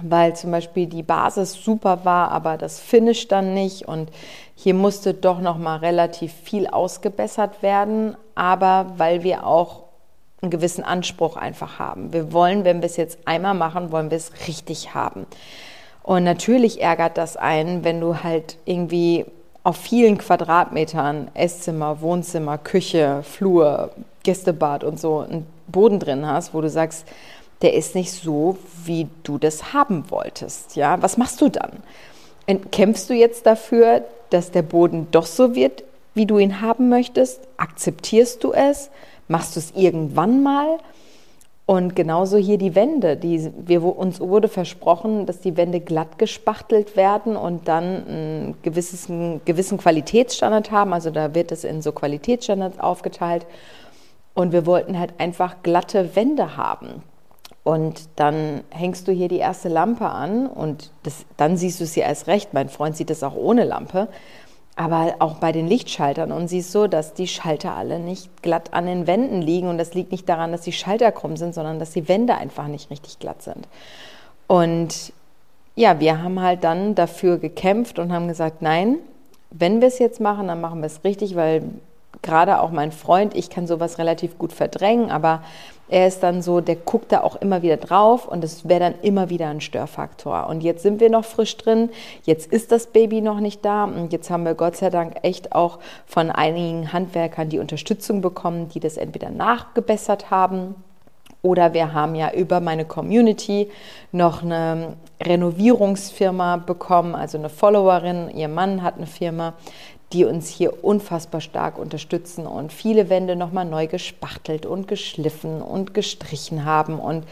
weil 0.01 0.35
zum 0.35 0.51
Beispiel 0.51 0.87
die 0.87 1.03
Basis 1.03 1.53
super 1.53 2.03
war, 2.03 2.31
aber 2.31 2.57
das 2.57 2.79
Finish 2.79 3.27
dann 3.27 3.53
nicht 3.53 3.87
und 3.87 4.09
hier 4.55 4.73
musste 4.73 5.13
doch 5.13 5.39
noch 5.39 5.57
mal 5.57 5.77
relativ 5.77 6.33
viel 6.33 6.67
ausgebessert 6.67 7.61
werden, 7.61 8.15
aber 8.35 8.93
weil 8.97 9.23
wir 9.23 9.45
auch 9.45 9.83
einen 10.41 10.51
gewissen 10.51 10.83
Anspruch 10.83 11.37
einfach 11.37 11.79
haben. 11.79 12.11
Wir 12.11 12.33
wollen, 12.33 12.65
wenn 12.65 12.81
wir 12.81 12.87
es 12.87 12.97
jetzt 12.97 13.19
einmal 13.25 13.53
machen, 13.53 13.91
wollen 13.91 14.11
wir 14.11 14.17
es 14.17 14.31
richtig 14.47 14.93
haben. 14.93 15.25
Und 16.03 16.25
natürlich 16.25 16.81
ärgert 16.81 17.17
das 17.17 17.37
einen, 17.37 17.85
wenn 17.85 18.01
du 18.01 18.23
halt 18.23 18.57
irgendwie 18.65 19.25
auf 19.63 19.77
vielen 19.77 20.17
Quadratmetern, 20.17 21.31
Esszimmer, 21.33 22.01
Wohnzimmer, 22.01 22.57
Küche, 22.57 23.21
Flur, 23.23 23.91
Gästebad 24.23 24.83
und 24.83 24.99
so, 24.99 25.19
einen 25.19 25.47
Boden 25.67 25.99
drin 25.99 26.27
hast, 26.27 26.53
wo 26.53 26.59
du 26.59 26.69
sagst, 26.69 27.07
der 27.63 27.73
ist 27.73 27.95
nicht 27.95 28.11
so, 28.11 28.57
wie 28.85 29.07
du 29.23 29.37
das 29.37 29.73
haben 29.73 30.11
wolltest. 30.11 30.75
Ja, 30.75 31.01
was 31.01 31.17
machst 31.17 31.41
du 31.41 31.49
dann? 31.49 31.71
Kämpfst 32.71 33.09
du 33.09 33.13
jetzt 33.13 33.45
dafür, 33.45 34.03
dass 34.29 34.51
der 34.51 34.61
Boden 34.61 35.07
doch 35.11 35.25
so 35.25 35.55
wird, 35.55 35.83
wie 36.13 36.25
du 36.25 36.37
ihn 36.37 36.61
haben 36.61 36.89
möchtest? 36.89 37.39
Akzeptierst 37.57 38.43
du 38.43 38.51
es? 38.51 38.91
Machst 39.27 39.55
du 39.55 39.59
es 39.59 39.71
irgendwann 39.75 40.43
mal? 40.43 40.77
Und 41.65 41.95
genauso 41.95 42.35
hier 42.35 42.57
die 42.57 42.75
Wände. 42.75 43.15
Die, 43.15 43.49
wir, 43.57 43.83
uns 43.83 44.19
wurde 44.19 44.49
versprochen, 44.49 45.25
dass 45.25 45.39
die 45.39 45.55
Wände 45.55 45.79
glatt 45.79 46.19
gespachtelt 46.19 46.97
werden 46.97 47.37
und 47.37 47.69
dann 47.69 47.83
einen, 48.05 48.55
gewisses, 48.63 49.09
einen 49.09 49.39
gewissen 49.45 49.77
Qualitätsstandard 49.77 50.71
haben. 50.71 50.91
Also 50.91 51.09
da 51.09 51.33
wird 51.33 51.53
es 51.53 51.63
in 51.63 51.81
so 51.81 51.93
Qualitätsstandards 51.93 52.79
aufgeteilt. 52.79 53.45
Und 54.33 54.51
wir 54.51 54.65
wollten 54.65 54.99
halt 54.99 55.13
einfach 55.19 55.63
glatte 55.63 56.17
Wände 56.17 56.57
haben. 56.57 57.03
Und 57.63 58.09
dann 58.17 58.61
hängst 58.71 59.07
du 59.07 59.11
hier 59.13 59.29
die 59.29 59.37
erste 59.37 59.69
Lampe 59.69 60.09
an 60.09 60.47
und 60.47 60.91
das, 61.03 61.25
dann 61.37 61.55
siehst 61.55 61.79
du 61.79 61.85
sie 61.85 62.01
erst 62.01 62.27
recht. 62.27 62.53
Mein 62.53 62.67
Freund 62.67 62.97
sieht 62.97 63.09
es 63.09 63.23
auch 63.23 63.35
ohne 63.35 63.63
Lampe 63.63 64.09
aber 64.75 65.15
auch 65.19 65.35
bei 65.35 65.51
den 65.51 65.67
Lichtschaltern. 65.67 66.31
Und 66.31 66.47
siehst 66.47 66.71
so, 66.71 66.87
dass 66.87 67.13
die 67.13 67.27
Schalter 67.27 67.75
alle 67.75 67.99
nicht 67.99 68.41
glatt 68.41 68.73
an 68.73 68.85
den 68.85 69.07
Wänden 69.07 69.41
liegen. 69.41 69.67
Und 69.67 69.77
das 69.77 69.93
liegt 69.93 70.11
nicht 70.11 70.27
daran, 70.27 70.51
dass 70.51 70.61
die 70.61 70.71
Schalter 70.71 71.11
krumm 71.11 71.37
sind, 71.37 71.53
sondern 71.53 71.79
dass 71.79 71.91
die 71.91 72.07
Wände 72.07 72.35
einfach 72.35 72.67
nicht 72.67 72.89
richtig 72.89 73.19
glatt 73.19 73.41
sind. 73.43 73.67
Und 74.47 75.13
ja, 75.75 75.99
wir 75.99 76.21
haben 76.21 76.41
halt 76.41 76.63
dann 76.63 76.95
dafür 76.95 77.37
gekämpft 77.37 77.99
und 77.99 78.11
haben 78.11 78.27
gesagt, 78.27 78.61
nein, 78.61 78.97
wenn 79.51 79.81
wir 79.81 79.87
es 79.87 79.99
jetzt 79.99 80.19
machen, 80.19 80.47
dann 80.47 80.61
machen 80.61 80.81
wir 80.81 80.87
es 80.87 81.03
richtig, 81.03 81.35
weil 81.35 81.63
gerade 82.21 82.59
auch 82.59 82.71
mein 82.71 82.91
Freund, 82.91 83.35
ich 83.35 83.49
kann 83.49 83.67
sowas 83.67 83.97
relativ 83.97 84.37
gut 84.37 84.53
verdrängen, 84.53 85.11
aber 85.11 85.43
er 85.93 86.07
ist 86.07 86.23
dann 86.23 86.41
so, 86.41 86.59
der 86.59 86.75
guckt 86.75 87.11
da 87.11 87.21
auch 87.21 87.35
immer 87.35 87.61
wieder 87.61 87.77
drauf 87.77 88.27
und 88.27 88.43
es 88.43 88.67
wäre 88.67 88.79
dann 88.79 88.95
immer 89.03 89.29
wieder 89.29 89.49
ein 89.49 89.61
Störfaktor. 89.61 90.47
Und 90.47 90.63
jetzt 90.63 90.81
sind 90.81 90.99
wir 90.99 91.11
noch 91.11 91.23
frisch 91.23 91.55
drin, 91.57 91.91
jetzt 92.23 92.51
ist 92.51 92.71
das 92.71 92.87
Baby 92.87 93.21
noch 93.21 93.39
nicht 93.39 93.63
da 93.63 93.83
und 93.83 94.11
jetzt 94.11 94.31
haben 94.31 94.43
wir 94.43 94.55
Gott 94.55 94.75
sei 94.75 94.89
Dank 94.89 95.17
echt 95.21 95.53
auch 95.53 95.77
von 96.07 96.31
einigen 96.31 96.91
Handwerkern 96.93 97.49
die 97.49 97.59
Unterstützung 97.59 98.21
bekommen, 98.21 98.69
die 98.69 98.79
das 98.79 98.97
entweder 98.97 99.29
nachgebessert 99.29 100.31
haben 100.31 100.73
oder 101.43 101.73
wir 101.73 101.93
haben 101.93 102.15
ja 102.15 102.31
über 102.31 102.59
meine 102.59 102.85
Community 102.85 103.69
noch 104.11 104.41
eine 104.41 104.95
Renovierungsfirma 105.21 106.57
bekommen, 106.57 107.15
also 107.15 107.37
eine 107.37 107.49
Followerin, 107.49 108.31
ihr 108.33 108.47
Mann 108.47 108.81
hat 108.81 108.95
eine 108.95 109.07
Firma, 109.07 109.53
die 110.13 110.25
uns 110.25 110.47
hier 110.47 110.83
unfassbar 110.83 111.41
stark 111.41 111.77
unterstützen 111.77 112.45
und 112.45 112.71
viele 112.71 113.09
Wände 113.09 113.35
nochmal 113.35 113.65
neu 113.65 113.87
gespachtelt 113.87 114.65
und 114.65 114.87
geschliffen 114.87 115.61
und 115.61 115.93
gestrichen 115.93 116.65
haben. 116.65 116.99
Und 116.99 117.25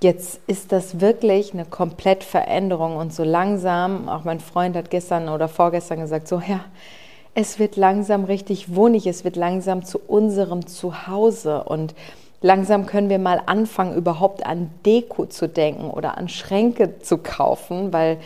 jetzt 0.00 0.40
ist 0.46 0.72
das 0.72 1.00
wirklich 1.00 1.52
eine 1.52 1.66
komplett 1.66 2.24
Veränderung 2.24 2.96
und 2.96 3.12
so 3.12 3.22
langsam, 3.22 4.08
auch 4.08 4.24
mein 4.24 4.40
Freund 4.40 4.76
hat 4.76 4.90
gestern 4.90 5.28
oder 5.28 5.48
vorgestern 5.48 6.00
gesagt, 6.00 6.26
so 6.26 6.40
ja, 6.40 6.64
es 7.34 7.58
wird 7.58 7.76
langsam 7.76 8.24
richtig 8.24 8.74
wohnig, 8.74 9.06
es 9.06 9.22
wird 9.22 9.36
langsam 9.36 9.84
zu 9.84 9.98
unserem 9.98 10.66
Zuhause 10.66 11.64
und 11.64 11.94
langsam 12.40 12.86
können 12.86 13.10
wir 13.10 13.18
mal 13.18 13.42
anfangen, 13.44 13.94
überhaupt 13.94 14.46
an 14.46 14.70
Deko 14.86 15.26
zu 15.26 15.48
denken 15.48 15.90
oder 15.90 16.16
an 16.16 16.30
Schränke 16.30 16.98
zu 17.00 17.18
kaufen, 17.18 17.92
weil 17.92 18.18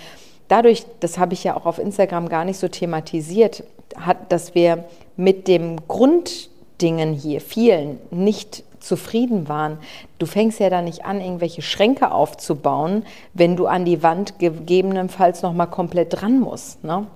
dadurch, 0.50 0.84
das 1.00 1.18
habe 1.18 1.34
ich 1.34 1.44
ja 1.44 1.56
auch 1.56 1.66
auf 1.66 1.78
Instagram 1.78 2.28
gar 2.28 2.44
nicht 2.44 2.58
so 2.58 2.68
thematisiert, 2.68 3.64
hat, 3.96 4.30
dass 4.32 4.54
wir 4.54 4.84
mit 5.16 5.48
dem 5.48 5.76
Grunddingen 5.88 7.14
hier 7.14 7.40
vielen 7.40 7.98
nicht 8.10 8.64
zufrieden 8.80 9.48
waren. 9.48 9.78
Du 10.18 10.26
fängst 10.26 10.58
ja 10.58 10.70
da 10.70 10.82
nicht 10.82 11.04
an, 11.04 11.20
irgendwelche 11.20 11.62
Schränke 11.62 12.12
aufzubauen, 12.12 13.04
wenn 13.34 13.56
du 13.56 13.66
an 13.66 13.84
die 13.84 14.02
Wand 14.02 14.38
gegebenenfalls 14.38 15.42
noch 15.42 15.52
mal 15.52 15.66
komplett 15.66 16.20
dran 16.20 16.40
musst. 16.40 16.82
Ne? 16.82 17.06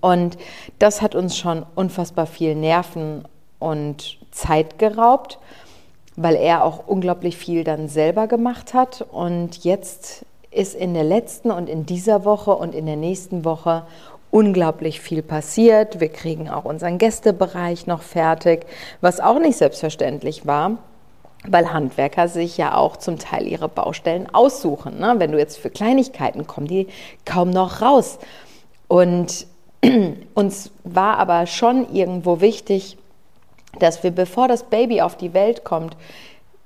Und 0.00 0.36
das 0.78 1.02
hat 1.02 1.14
uns 1.14 1.36
schon 1.36 1.64
unfassbar 1.74 2.26
viel 2.26 2.54
Nerven 2.54 3.24
und 3.58 4.18
Zeit 4.30 4.78
geraubt, 4.78 5.38
weil 6.16 6.34
er 6.34 6.64
auch 6.64 6.86
unglaublich 6.86 7.36
viel 7.36 7.62
dann 7.62 7.88
selber 7.88 8.26
gemacht 8.26 8.74
hat. 8.74 9.04
Und 9.10 9.64
jetzt 9.64 10.24
ist 10.50 10.74
in 10.74 10.94
der 10.94 11.04
letzten 11.04 11.50
und 11.50 11.68
in 11.68 11.86
dieser 11.86 12.24
Woche 12.24 12.54
und 12.54 12.74
in 12.74 12.86
der 12.86 12.96
nächsten 12.96 13.44
Woche 13.44 13.84
unglaublich 14.30 15.00
viel 15.00 15.22
passiert. 15.22 16.00
Wir 16.00 16.08
kriegen 16.08 16.48
auch 16.48 16.64
unseren 16.64 16.98
Gästebereich 16.98 17.86
noch 17.86 18.02
fertig, 18.02 18.66
was 19.00 19.20
auch 19.20 19.38
nicht 19.38 19.56
selbstverständlich 19.56 20.46
war, 20.46 20.78
weil 21.46 21.72
Handwerker 21.72 22.28
sich 22.28 22.56
ja 22.56 22.76
auch 22.76 22.96
zum 22.96 23.18
Teil 23.18 23.46
ihre 23.46 23.68
Baustellen 23.68 24.28
aussuchen. 24.32 24.98
Ne? 24.98 25.14
Wenn 25.18 25.32
du 25.32 25.38
jetzt 25.38 25.58
für 25.58 25.70
Kleinigkeiten 25.70 26.46
kommen 26.46 26.66
die 26.66 26.88
kaum 27.24 27.50
noch 27.50 27.82
raus. 27.82 28.18
Und 28.88 29.46
uns 30.34 30.70
war 30.84 31.18
aber 31.18 31.46
schon 31.46 31.94
irgendwo 31.94 32.40
wichtig, 32.40 32.98
dass 33.78 34.02
wir, 34.02 34.10
bevor 34.10 34.48
das 34.48 34.64
Baby 34.64 35.02
auf 35.02 35.16
die 35.16 35.34
Welt 35.34 35.64
kommt, 35.64 35.96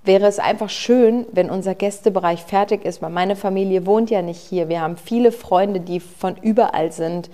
wäre 0.04 0.26
es 0.26 0.38
einfach 0.38 0.70
schön, 0.70 1.26
wenn 1.32 1.50
unser 1.50 1.74
Gästebereich 1.74 2.42
fertig 2.42 2.84
ist, 2.84 3.02
weil 3.02 3.10
meine 3.10 3.36
Familie 3.36 3.86
wohnt 3.86 4.10
ja 4.10 4.22
nicht 4.22 4.40
hier. 4.40 4.68
Wir 4.68 4.80
haben 4.80 4.96
viele 4.96 5.32
Freunde, 5.32 5.80
die 5.80 6.00
von 6.00 6.36
überall 6.36 6.90
sind, 6.90 7.30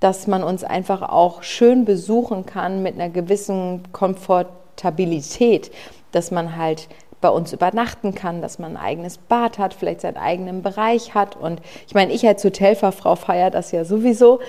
dass 0.00 0.26
man 0.26 0.42
uns 0.42 0.64
einfach 0.64 1.02
auch 1.02 1.42
schön 1.42 1.84
besuchen 1.84 2.46
kann 2.46 2.82
mit 2.82 2.94
einer 2.94 3.10
gewissen 3.10 3.82
Komfortabilität, 3.92 5.70
dass 6.12 6.30
man 6.30 6.56
halt 6.56 6.88
bei 7.20 7.28
uns 7.28 7.52
übernachten 7.52 8.14
kann, 8.14 8.40
dass 8.40 8.58
man 8.58 8.76
ein 8.76 8.82
eigenes 8.82 9.18
Bad 9.18 9.58
hat, 9.58 9.74
vielleicht 9.74 10.00
seinen 10.00 10.16
eigenen 10.16 10.62
Bereich 10.62 11.14
hat. 11.14 11.36
Und 11.36 11.60
ich 11.86 11.94
meine, 11.94 12.12
ich 12.12 12.26
als 12.26 12.42
Hotelfachfrau 12.42 13.14
feiere 13.14 13.50
das 13.50 13.72
ja 13.72 13.84
sowieso, 13.84 14.40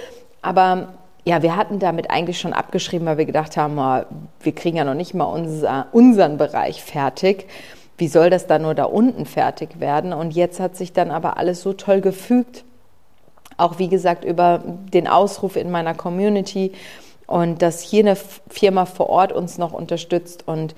aber 0.42 0.94
ja, 1.24 1.44
wir 1.44 1.56
hatten 1.56 1.80
damit 1.80 2.10
eigentlich 2.10 2.40
schon 2.40 2.54
abgeschrieben, 2.54 3.06
weil 3.06 3.18
wir 3.18 3.26
gedacht 3.26 3.56
haben, 3.56 3.78
wir 4.40 4.56
kriegen 4.56 4.78
ja 4.78 4.84
noch 4.84 4.96
nicht 4.96 5.14
mal 5.14 5.26
unser, 5.26 5.88
unseren 5.92 6.38
Bereich 6.38 6.84
fertig. 6.84 7.48
Wie 7.98 8.08
soll 8.08 8.32
das 8.32 8.48
dann 8.48 8.64
nur 8.64 8.74
da 8.74 8.86
unten 8.86 9.26
fertig 9.26 9.80
werden? 9.80 10.14
Und 10.14 10.32
jetzt 10.32 10.60
hat 10.60 10.76
sich 10.76 10.94
dann 10.94 11.12
aber 11.12 11.38
alles 11.38 11.62
so 11.62 11.74
toll 11.74 12.02
gefügt. 12.02 12.64
Auch 13.58 13.78
wie 13.78 13.90
gesagt 13.90 14.26
über 14.26 14.64
den 14.66 15.08
Ausruf 15.08 15.56
in 15.56 15.70
meiner 15.70 15.94
Community 15.94 16.72
und 17.28 17.62
dass 17.62 17.82
hier 17.82 18.00
eine 18.00 18.16
Firma 18.16 18.86
vor 18.86 19.10
Ort 19.10 19.32
uns 19.32 19.60
noch 19.60 19.74
unterstützt 19.74 20.48
und 20.48 20.74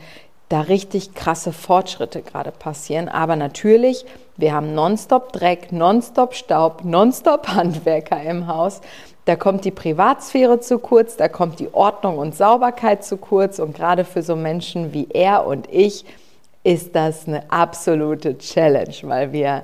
da 0.50 0.62
richtig 0.62 1.16
krasse 1.16 1.54
Fortschritte 1.54 2.22
gerade 2.22 2.52
passieren. 2.52 3.08
Aber 3.08 3.36
natürlich, 3.38 4.06
wir 4.36 4.54
haben 4.54 4.76
nonstop 4.76 5.32
Dreck, 5.32 5.72
nonstop 5.72 6.36
Staub, 6.36 6.84
nonstop 6.84 7.48
Handwerker 7.48 8.22
im 8.22 8.48
Haus. 8.48 8.82
Da 9.26 9.36
kommt 9.38 9.64
die 9.64 9.72
Privatsphäre 9.72 10.60
zu 10.60 10.80
kurz, 10.80 11.16
da 11.16 11.30
kommt 11.30 11.60
die 11.60 11.74
Ordnung 11.74 12.18
und 12.18 12.36
Sauberkeit 12.36 13.06
zu 13.06 13.18
kurz. 13.18 13.60
Und 13.60 13.76
gerade 13.76 14.04
für 14.04 14.22
so 14.22 14.36
Menschen 14.36 14.94
wie 14.94 15.08
er 15.10 15.46
und 15.46 15.68
ich 15.72 16.06
ist 16.64 16.96
das 16.96 17.28
eine 17.28 17.52
absolute 17.52 18.38
Challenge, 18.38 18.96
weil 19.04 19.32
wir 19.32 19.64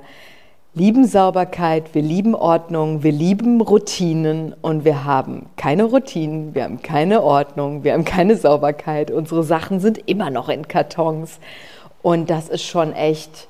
lieben 0.75 1.05
Sauberkeit, 1.05 1.93
wir 1.93 2.01
lieben 2.01 2.35
Ordnung, 2.35 3.03
wir 3.03 3.11
lieben 3.11 3.59
Routinen 3.59 4.55
und 4.61 4.85
wir 4.85 5.03
haben 5.03 5.47
keine 5.57 5.83
Routinen, 5.83 6.55
wir 6.55 6.63
haben 6.63 6.81
keine 6.81 7.23
Ordnung, 7.23 7.83
wir 7.83 7.93
haben 7.93 8.05
keine 8.05 8.37
Sauberkeit. 8.37 9.11
Unsere 9.11 9.43
Sachen 9.43 9.79
sind 9.79 9.97
immer 10.07 10.29
noch 10.29 10.47
in 10.47 10.67
Kartons. 10.67 11.39
Und 12.01 12.29
das 12.29 12.47
ist 12.47 12.63
schon 12.63 12.93
echt 12.93 13.47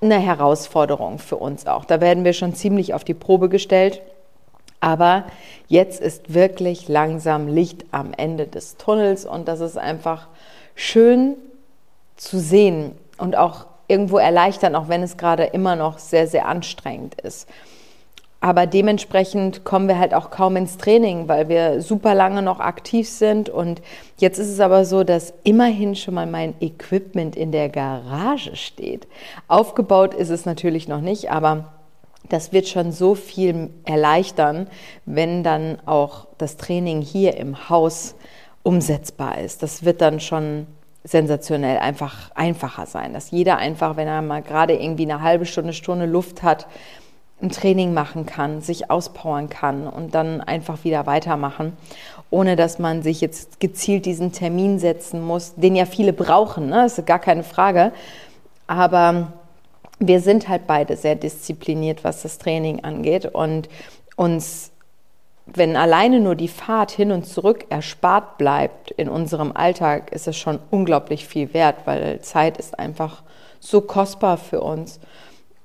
eine 0.00 0.18
Herausforderung 0.18 1.18
für 1.18 1.36
uns 1.36 1.66
auch. 1.66 1.84
Da 1.84 2.00
werden 2.00 2.24
wir 2.24 2.32
schon 2.32 2.54
ziemlich 2.54 2.94
auf 2.94 3.04
die 3.04 3.14
Probe 3.14 3.48
gestellt. 3.48 4.00
Aber 4.84 5.24
jetzt 5.66 6.02
ist 6.02 6.34
wirklich 6.34 6.88
langsam 6.88 7.48
Licht 7.48 7.86
am 7.90 8.12
Ende 8.12 8.46
des 8.46 8.76
Tunnels 8.76 9.24
und 9.24 9.48
das 9.48 9.60
ist 9.60 9.78
einfach 9.78 10.28
schön 10.74 11.36
zu 12.16 12.38
sehen 12.38 12.92
und 13.16 13.34
auch 13.34 13.64
irgendwo 13.88 14.18
erleichtern, 14.18 14.74
auch 14.74 14.90
wenn 14.90 15.02
es 15.02 15.16
gerade 15.16 15.44
immer 15.44 15.74
noch 15.74 15.98
sehr, 15.98 16.26
sehr 16.26 16.46
anstrengend 16.46 17.18
ist. 17.22 17.48
Aber 18.42 18.66
dementsprechend 18.66 19.64
kommen 19.64 19.88
wir 19.88 19.98
halt 19.98 20.12
auch 20.12 20.28
kaum 20.28 20.54
ins 20.56 20.76
Training, 20.76 21.28
weil 21.28 21.48
wir 21.48 21.80
super 21.80 22.14
lange 22.14 22.42
noch 22.42 22.60
aktiv 22.60 23.08
sind. 23.08 23.48
Und 23.48 23.80
jetzt 24.18 24.38
ist 24.38 24.50
es 24.50 24.60
aber 24.60 24.84
so, 24.84 25.02
dass 25.02 25.32
immerhin 25.44 25.96
schon 25.96 26.12
mal 26.12 26.26
mein 26.26 26.52
Equipment 26.60 27.36
in 27.36 27.52
der 27.52 27.70
Garage 27.70 28.54
steht. 28.54 29.06
Aufgebaut 29.48 30.12
ist 30.12 30.28
es 30.28 30.44
natürlich 30.44 30.88
noch 30.88 31.00
nicht, 31.00 31.30
aber 31.30 31.72
das 32.28 32.52
wird 32.52 32.68
schon 32.68 32.92
so 32.92 33.14
viel 33.14 33.70
erleichtern, 33.84 34.68
wenn 35.04 35.42
dann 35.42 35.78
auch 35.86 36.26
das 36.38 36.56
Training 36.56 37.00
hier 37.00 37.36
im 37.36 37.68
Haus 37.68 38.14
umsetzbar 38.62 39.38
ist. 39.38 39.62
Das 39.62 39.84
wird 39.84 40.00
dann 40.00 40.20
schon 40.20 40.66
sensationell 41.04 41.78
einfach 41.78 42.30
einfacher 42.34 42.86
sein, 42.86 43.12
dass 43.12 43.30
jeder 43.30 43.58
einfach, 43.58 43.96
wenn 43.96 44.08
er 44.08 44.22
mal 44.22 44.42
gerade 44.42 44.74
irgendwie 44.74 45.02
eine 45.04 45.20
halbe 45.20 45.44
Stunde, 45.44 45.74
Stunde 45.74 46.06
Luft 46.06 46.42
hat, 46.42 46.66
ein 47.42 47.50
Training 47.50 47.92
machen 47.92 48.24
kann, 48.24 48.62
sich 48.62 48.90
auspowern 48.90 49.50
kann 49.50 49.86
und 49.86 50.14
dann 50.14 50.40
einfach 50.40 50.84
wieder 50.84 51.04
weitermachen, 51.04 51.76
ohne 52.30 52.56
dass 52.56 52.78
man 52.78 53.02
sich 53.02 53.20
jetzt 53.20 53.60
gezielt 53.60 54.06
diesen 54.06 54.32
Termin 54.32 54.78
setzen 54.78 55.20
muss, 55.20 55.54
den 55.56 55.76
ja 55.76 55.84
viele 55.84 56.14
brauchen, 56.14 56.68
ne? 56.68 56.86
ist 56.86 57.04
gar 57.04 57.18
keine 57.18 57.42
Frage. 57.42 57.92
Aber 58.66 59.32
wir 60.06 60.20
sind 60.20 60.48
halt 60.48 60.66
beide 60.66 60.96
sehr 60.96 61.14
diszipliniert, 61.14 62.04
was 62.04 62.22
das 62.22 62.38
Training 62.38 62.84
angeht 62.84 63.26
und 63.26 63.68
uns 64.16 64.72
wenn 65.46 65.76
alleine 65.76 66.20
nur 66.20 66.36
die 66.36 66.48
Fahrt 66.48 66.90
hin 66.90 67.12
und 67.12 67.26
zurück 67.26 67.66
erspart 67.68 68.38
bleibt 68.38 68.90
in 68.92 69.08
unserem 69.08 69.52
Alltag, 69.54 70.10
ist 70.12 70.26
es 70.26 70.36
schon 70.36 70.58
unglaublich 70.70 71.26
viel 71.26 71.52
wert, 71.52 71.76
weil 71.84 72.20
Zeit 72.22 72.56
ist 72.56 72.78
einfach 72.78 73.22
so 73.60 73.82
kostbar 73.82 74.38
für 74.38 74.62
uns. 74.62 75.00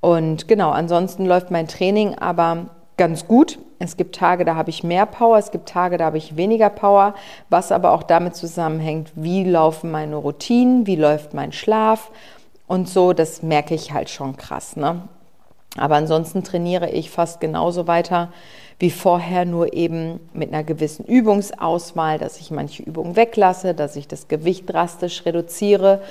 Und 0.02 0.48
genau, 0.48 0.72
ansonsten 0.72 1.26
läuft 1.26 1.52
mein 1.52 1.68
Training 1.68 2.16
aber 2.16 2.68
ganz 2.98 3.28
gut. 3.28 3.60
Es 3.80 3.96
gibt 3.96 4.16
Tage, 4.16 4.44
da 4.44 4.56
habe 4.56 4.70
ich 4.70 4.84
mehr 4.84 5.06
Power, 5.06 5.38
es 5.38 5.52
gibt 5.52 5.70
Tage, 5.70 5.98
da 5.98 6.06
habe 6.06 6.18
ich 6.18 6.36
weniger 6.36 6.70
Power, 6.70 7.14
was 7.50 7.72
aber 7.72 7.92
auch 7.92 8.04
damit 8.04 8.36
zusammenhängt, 8.36 9.12
wie 9.16 9.46
laufen 9.46 9.92
meine 9.92 10.18
Routinen, 10.18 10.86
wie 10.86 10.98
läuft 10.98 11.34
mein 11.34 11.54
Schlaf 11.54 12.12
und 12.70 12.88
so, 12.88 13.14
das 13.14 13.42
merke 13.42 13.74
ich 13.74 13.92
halt 13.94 14.12
schon 14.12 14.38
krass. 14.38 14.76
Ne? 14.78 15.02
Aber 15.76 15.96
ansonsten 15.96 16.44
trainiere 16.44 16.90
ich 16.92 17.10
fast 17.10 17.42
genauso 17.42 17.88
weiter 17.88 18.32
wie 18.78 18.92
vorher, 18.92 19.44
nur 19.44 19.74
eben 19.74 20.20
mit 20.34 20.54
einer 20.54 20.64
gewissen 20.64 21.04
Übungsauswahl, 21.04 22.20
dass 22.20 22.40
ich 22.40 22.52
manche 22.52 22.84
Übungen 22.84 23.16
weglasse, 23.16 23.74
dass 23.74 23.96
ich 23.96 24.08
das 24.08 24.28
Gewicht 24.28 24.72
drastisch 24.72 25.26
reduziere 25.26 26.02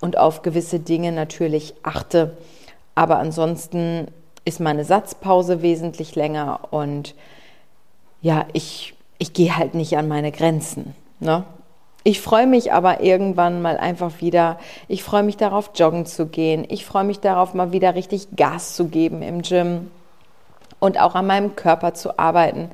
und 0.00 0.16
auf 0.16 0.40
gewisse 0.40 0.80
Dinge 0.80 1.12
natürlich 1.12 1.74
achte. 1.82 2.36
Aber 2.94 3.18
ansonsten 3.18 4.08
ist 4.46 4.58
meine 4.58 4.86
Satzpause 4.86 5.60
wesentlich 5.60 6.16
länger 6.16 6.60
und 6.70 7.14
ja, 8.22 8.46
ich, 8.54 8.94
ich 9.18 9.34
gehe 9.34 9.56
halt 9.56 9.74
nicht 9.74 9.98
an 9.98 10.08
meine 10.08 10.32
Grenzen. 10.32 10.94
Ne? 11.20 11.44
Ich 12.06 12.20
freue 12.20 12.46
mich 12.46 12.72
aber 12.72 13.00
irgendwann 13.00 13.60
mal 13.60 13.78
einfach 13.78 14.20
wieder, 14.20 14.60
ich 14.86 15.02
freue 15.02 15.24
mich 15.24 15.38
darauf, 15.38 15.72
joggen 15.74 16.06
zu 16.06 16.26
gehen. 16.26 16.64
Ich 16.68 16.86
freue 16.86 17.02
mich 17.02 17.18
darauf, 17.18 17.52
mal 17.52 17.72
wieder 17.72 17.96
richtig 17.96 18.28
Gas 18.36 18.76
zu 18.76 18.86
geben 18.86 19.22
im 19.22 19.42
Gym 19.42 19.90
und 20.78 21.00
auch 21.00 21.16
an 21.16 21.26
meinem 21.26 21.56
Körper 21.56 21.94
zu 21.94 22.16
arbeiten. 22.16 22.70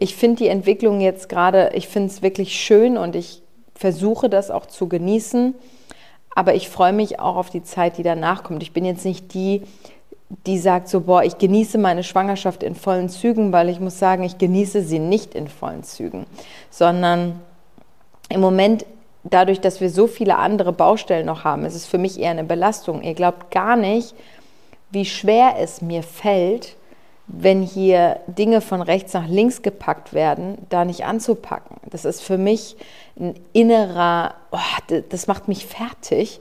Ich 0.00 0.16
finde 0.16 0.38
die 0.38 0.48
Entwicklung 0.48 1.00
jetzt 1.00 1.28
gerade, 1.28 1.70
ich 1.74 1.86
finde 1.86 2.08
es 2.08 2.22
wirklich 2.22 2.58
schön 2.58 2.98
und 2.98 3.14
ich 3.14 3.40
versuche 3.76 4.28
das 4.28 4.50
auch 4.50 4.66
zu 4.66 4.88
genießen. 4.88 5.54
Aber 6.34 6.56
ich 6.56 6.68
freue 6.68 6.92
mich 6.92 7.20
auch 7.20 7.36
auf 7.36 7.50
die 7.50 7.62
Zeit, 7.62 7.98
die 7.98 8.02
danach 8.02 8.42
kommt. 8.42 8.64
Ich 8.64 8.72
bin 8.72 8.84
jetzt 8.84 9.04
nicht 9.04 9.32
die, 9.32 9.62
die 10.44 10.58
sagt 10.58 10.88
so, 10.88 11.02
boah, 11.02 11.22
ich 11.22 11.38
genieße 11.38 11.78
meine 11.78 12.02
Schwangerschaft 12.02 12.64
in 12.64 12.74
vollen 12.74 13.08
Zügen, 13.10 13.52
weil 13.52 13.68
ich 13.68 13.78
muss 13.78 14.00
sagen, 14.00 14.24
ich 14.24 14.38
genieße 14.38 14.82
sie 14.82 14.98
nicht 14.98 15.36
in 15.36 15.46
vollen 15.46 15.84
Zügen, 15.84 16.26
sondern 16.68 17.38
im 18.32 18.40
Moment, 18.40 18.84
dadurch, 19.24 19.60
dass 19.60 19.80
wir 19.80 19.90
so 19.90 20.06
viele 20.06 20.36
andere 20.36 20.72
Baustellen 20.72 21.26
noch 21.26 21.44
haben, 21.44 21.64
ist 21.64 21.74
es 21.74 21.86
für 21.86 21.98
mich 21.98 22.18
eher 22.18 22.30
eine 22.30 22.44
Belastung. 22.44 23.02
Ihr 23.02 23.14
glaubt 23.14 23.50
gar 23.50 23.76
nicht, 23.76 24.14
wie 24.90 25.04
schwer 25.04 25.54
es 25.58 25.80
mir 25.80 26.02
fällt, 26.02 26.76
wenn 27.26 27.62
hier 27.62 28.20
Dinge 28.26 28.60
von 28.60 28.82
rechts 28.82 29.14
nach 29.14 29.26
links 29.26 29.62
gepackt 29.62 30.12
werden, 30.12 30.58
da 30.68 30.84
nicht 30.84 31.04
anzupacken. 31.04 31.76
Das 31.88 32.04
ist 32.04 32.20
für 32.20 32.36
mich 32.36 32.76
ein 33.18 33.34
innerer, 33.52 34.34
oh, 34.50 34.58
das 35.08 35.26
macht 35.28 35.48
mich 35.48 35.66
fertig. 35.66 36.40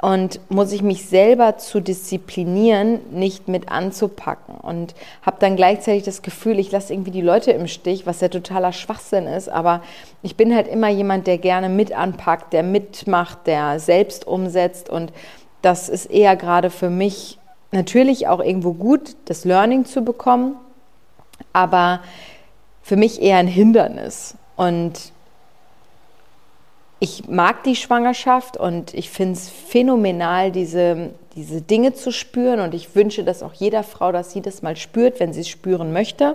Und 0.00 0.40
muss 0.48 0.70
ich 0.72 0.82
mich 0.82 1.06
selber 1.06 1.58
zu 1.58 1.80
disziplinieren, 1.80 3.00
nicht 3.10 3.48
mit 3.48 3.68
anzupacken. 3.68 4.54
Und 4.54 4.94
habe 5.22 5.38
dann 5.40 5.56
gleichzeitig 5.56 6.04
das 6.04 6.22
Gefühl, 6.22 6.58
ich 6.60 6.70
lasse 6.70 6.92
irgendwie 6.92 7.10
die 7.10 7.20
Leute 7.20 7.50
im 7.50 7.66
Stich, 7.66 8.06
was 8.06 8.20
ja 8.20 8.28
totaler 8.28 8.72
Schwachsinn 8.72 9.26
ist. 9.26 9.48
Aber 9.48 9.82
ich 10.22 10.36
bin 10.36 10.54
halt 10.54 10.68
immer 10.68 10.88
jemand, 10.88 11.26
der 11.26 11.38
gerne 11.38 11.68
mit 11.68 11.92
anpackt, 11.92 12.52
der 12.52 12.62
mitmacht, 12.62 13.46
der 13.46 13.80
selbst 13.80 14.26
umsetzt. 14.26 14.88
Und 14.88 15.12
das 15.62 15.88
ist 15.88 16.06
eher 16.06 16.36
gerade 16.36 16.70
für 16.70 16.90
mich 16.90 17.38
natürlich 17.72 18.28
auch 18.28 18.40
irgendwo 18.40 18.74
gut, 18.74 19.16
das 19.24 19.44
Learning 19.44 19.84
zu 19.84 20.02
bekommen, 20.02 20.56
aber 21.52 22.00
für 22.82 22.96
mich 22.96 23.20
eher 23.20 23.38
ein 23.38 23.48
Hindernis. 23.48 24.36
Und 24.56 25.12
ich 27.00 27.28
mag 27.28 27.62
die 27.62 27.76
Schwangerschaft 27.76 28.56
und 28.56 28.92
ich 28.92 29.10
finde 29.10 29.34
es 29.34 29.48
phänomenal, 29.48 30.50
diese, 30.50 31.10
diese 31.36 31.62
Dinge 31.62 31.94
zu 31.94 32.10
spüren. 32.10 32.60
Und 32.60 32.74
ich 32.74 32.94
wünsche 32.96 33.22
das 33.22 33.42
auch 33.42 33.52
jeder 33.52 33.84
Frau, 33.84 34.10
dass 34.10 34.32
sie 34.32 34.40
das 34.40 34.62
mal 34.62 34.76
spürt, 34.76 35.20
wenn 35.20 35.32
sie 35.32 35.42
es 35.42 35.48
spüren 35.48 35.92
möchte, 35.92 36.34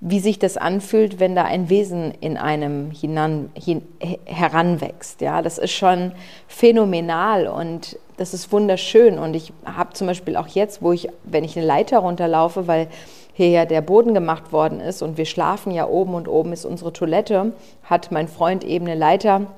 wie 0.00 0.20
sich 0.20 0.38
das 0.38 0.56
anfühlt, 0.56 1.20
wenn 1.20 1.34
da 1.34 1.44
ein 1.44 1.68
Wesen 1.68 2.12
in 2.20 2.38
einem 2.38 2.90
hinan, 2.90 3.50
hin, 3.54 3.82
heranwächst. 4.24 5.20
Ja, 5.20 5.42
das 5.42 5.58
ist 5.58 5.72
schon 5.72 6.12
phänomenal 6.48 7.46
und 7.46 7.98
das 8.16 8.32
ist 8.32 8.50
wunderschön. 8.52 9.18
Und 9.18 9.36
ich 9.36 9.52
habe 9.66 9.92
zum 9.92 10.06
Beispiel 10.06 10.36
auch 10.36 10.48
jetzt, 10.48 10.80
wo 10.80 10.92
ich, 10.92 11.08
wenn 11.24 11.44
ich 11.44 11.54
eine 11.54 11.66
Leiter 11.66 11.98
runterlaufe, 11.98 12.66
weil 12.66 12.88
hier 13.34 13.50
ja 13.50 13.66
der 13.66 13.82
Boden 13.82 14.14
gemacht 14.14 14.52
worden 14.52 14.80
ist 14.80 15.02
und 15.02 15.18
wir 15.18 15.26
schlafen 15.26 15.70
ja 15.70 15.86
oben 15.86 16.14
und 16.14 16.28
oben 16.28 16.54
ist 16.54 16.64
unsere 16.64 16.94
Toilette, 16.94 17.52
hat 17.82 18.10
mein 18.10 18.28
Freund 18.28 18.64
eben 18.64 18.86
eine 18.86 18.98
Leiter 18.98 19.48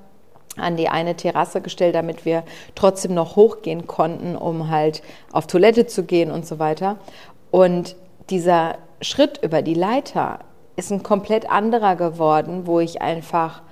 an 0.60 0.76
die 0.76 0.88
eine 0.88 1.16
Terrasse 1.16 1.60
gestellt, 1.60 1.94
damit 1.94 2.24
wir 2.24 2.44
trotzdem 2.74 3.14
noch 3.14 3.36
hochgehen 3.36 3.86
konnten, 3.86 4.36
um 4.36 4.70
halt 4.70 5.02
auf 5.32 5.46
Toilette 5.46 5.86
zu 5.86 6.04
gehen 6.04 6.30
und 6.30 6.46
so 6.46 6.58
weiter. 6.58 6.96
Und 7.50 7.96
dieser 8.30 8.76
Schritt 9.00 9.42
über 9.42 9.62
die 9.62 9.74
Leiter 9.74 10.40
ist 10.76 10.92
ein 10.92 11.02
komplett 11.02 11.50
anderer 11.50 11.96
geworden, 11.96 12.66
wo 12.66 12.80
ich 12.80 13.02
einfach 13.02 13.62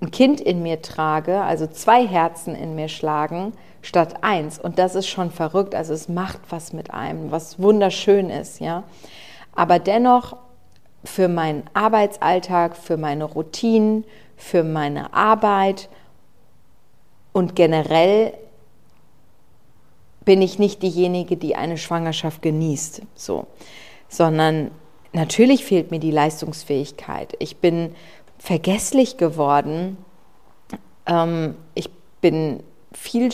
ein 0.00 0.10
Kind 0.10 0.40
in 0.40 0.62
mir 0.62 0.82
trage, 0.82 1.40
also 1.40 1.66
zwei 1.66 2.06
Herzen 2.06 2.54
in 2.54 2.74
mir 2.74 2.88
schlagen, 2.88 3.52
statt 3.82 4.16
eins. 4.22 4.58
Und 4.58 4.78
das 4.78 4.94
ist 4.94 5.08
schon 5.08 5.30
verrückt. 5.30 5.74
Also 5.74 5.94
es 5.94 6.08
macht 6.08 6.40
was 6.50 6.72
mit 6.72 6.92
einem, 6.92 7.30
was 7.30 7.60
wunderschön 7.60 8.30
ist, 8.30 8.60
ja. 8.60 8.84
Aber 9.54 9.78
dennoch 9.78 10.36
für 11.04 11.28
meinen 11.28 11.64
Arbeitsalltag, 11.72 12.76
für 12.76 12.96
meine 12.96 13.24
Routinen, 13.24 14.04
für 14.36 14.64
meine 14.64 15.14
Arbeit 15.14 15.88
und 17.36 17.54
generell 17.54 18.32
bin 20.24 20.40
ich 20.40 20.58
nicht 20.58 20.82
diejenige, 20.82 21.36
die 21.36 21.54
eine 21.54 21.76
Schwangerschaft 21.76 22.40
genießt, 22.40 23.02
so, 23.14 23.46
sondern 24.08 24.70
natürlich 25.12 25.62
fehlt 25.66 25.90
mir 25.90 25.98
die 25.98 26.12
Leistungsfähigkeit. 26.12 27.36
Ich 27.38 27.58
bin 27.58 27.94
vergesslich 28.38 29.18
geworden. 29.18 29.98
Ähm, 31.04 31.56
ich 31.74 31.90
bin 32.22 32.62
viel 32.94 33.28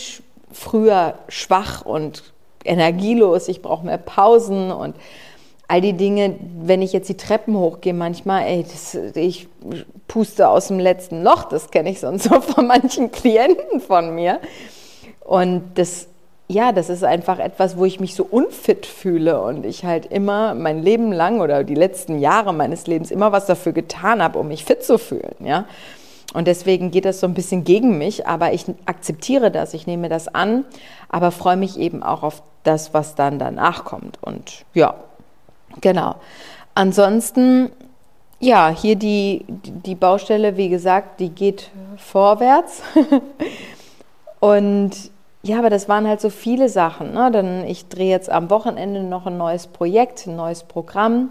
früher 0.50 1.16
schwach 1.28 1.82
und 1.82 2.24
energielos, 2.64 3.46
ich 3.46 3.62
brauche 3.62 3.86
mehr 3.86 3.98
Pausen 3.98 4.72
und 4.72 4.96
all 5.72 5.80
die 5.80 5.94
Dinge, 5.94 6.34
wenn 6.60 6.82
ich 6.82 6.92
jetzt 6.92 7.08
die 7.08 7.16
Treppen 7.16 7.56
hochgehe, 7.56 7.94
manchmal, 7.94 8.42
ey, 8.42 8.62
das, 8.62 8.94
ich 9.14 9.48
puste 10.06 10.46
aus 10.50 10.68
dem 10.68 10.78
letzten 10.78 11.22
Loch, 11.22 11.44
das 11.44 11.70
kenne 11.70 11.90
ich 11.90 11.98
sonst 11.98 12.24
so 12.28 12.42
von 12.42 12.66
manchen 12.66 13.10
Klienten 13.10 13.80
von 13.80 14.14
mir. 14.14 14.38
Und 15.20 15.62
das, 15.76 16.08
ja, 16.46 16.72
das 16.72 16.90
ist 16.90 17.04
einfach 17.04 17.38
etwas, 17.38 17.78
wo 17.78 17.86
ich 17.86 18.00
mich 18.00 18.14
so 18.14 18.22
unfit 18.30 18.84
fühle 18.84 19.40
und 19.40 19.64
ich 19.64 19.86
halt 19.86 20.04
immer 20.04 20.54
mein 20.54 20.82
Leben 20.82 21.10
lang 21.10 21.40
oder 21.40 21.64
die 21.64 21.74
letzten 21.74 22.18
Jahre 22.18 22.52
meines 22.52 22.86
Lebens 22.86 23.10
immer 23.10 23.32
was 23.32 23.46
dafür 23.46 23.72
getan 23.72 24.22
habe, 24.22 24.38
um 24.38 24.48
mich 24.48 24.66
fit 24.66 24.84
zu 24.84 24.98
fühlen, 24.98 25.36
ja. 25.40 25.64
Und 26.34 26.48
deswegen 26.48 26.90
geht 26.90 27.06
das 27.06 27.20
so 27.20 27.26
ein 27.26 27.34
bisschen 27.34 27.64
gegen 27.64 27.96
mich, 27.96 28.26
aber 28.26 28.52
ich 28.52 28.66
akzeptiere 28.84 29.50
das, 29.50 29.72
ich 29.72 29.86
nehme 29.86 30.10
das 30.10 30.28
an, 30.28 30.66
aber 31.08 31.30
freue 31.30 31.56
mich 31.56 31.78
eben 31.78 32.02
auch 32.02 32.22
auf 32.22 32.42
das, 32.62 32.92
was 32.92 33.14
dann 33.14 33.38
danach 33.38 33.84
kommt. 33.84 34.18
Und 34.22 34.64
ja, 34.74 34.94
genau. 35.80 36.16
Ansonsten, 36.74 37.70
ja, 38.40 38.70
hier 38.70 38.96
die, 38.96 39.44
die 39.48 39.94
Baustelle, 39.94 40.56
wie 40.56 40.68
gesagt, 40.68 41.20
die 41.20 41.30
geht 41.30 41.70
vorwärts. 41.96 42.82
Und 44.40 44.92
ja, 45.42 45.58
aber 45.58 45.70
das 45.70 45.88
waren 45.88 46.06
halt 46.06 46.20
so 46.20 46.30
viele 46.30 46.68
Sachen. 46.68 47.12
Ne? 47.12 47.30
Dann, 47.32 47.64
ich 47.66 47.88
drehe 47.88 48.10
jetzt 48.10 48.30
am 48.30 48.50
Wochenende 48.50 49.02
noch 49.02 49.26
ein 49.26 49.36
neues 49.36 49.66
Projekt, 49.66 50.26
ein 50.26 50.36
neues 50.36 50.62
Programm 50.64 51.30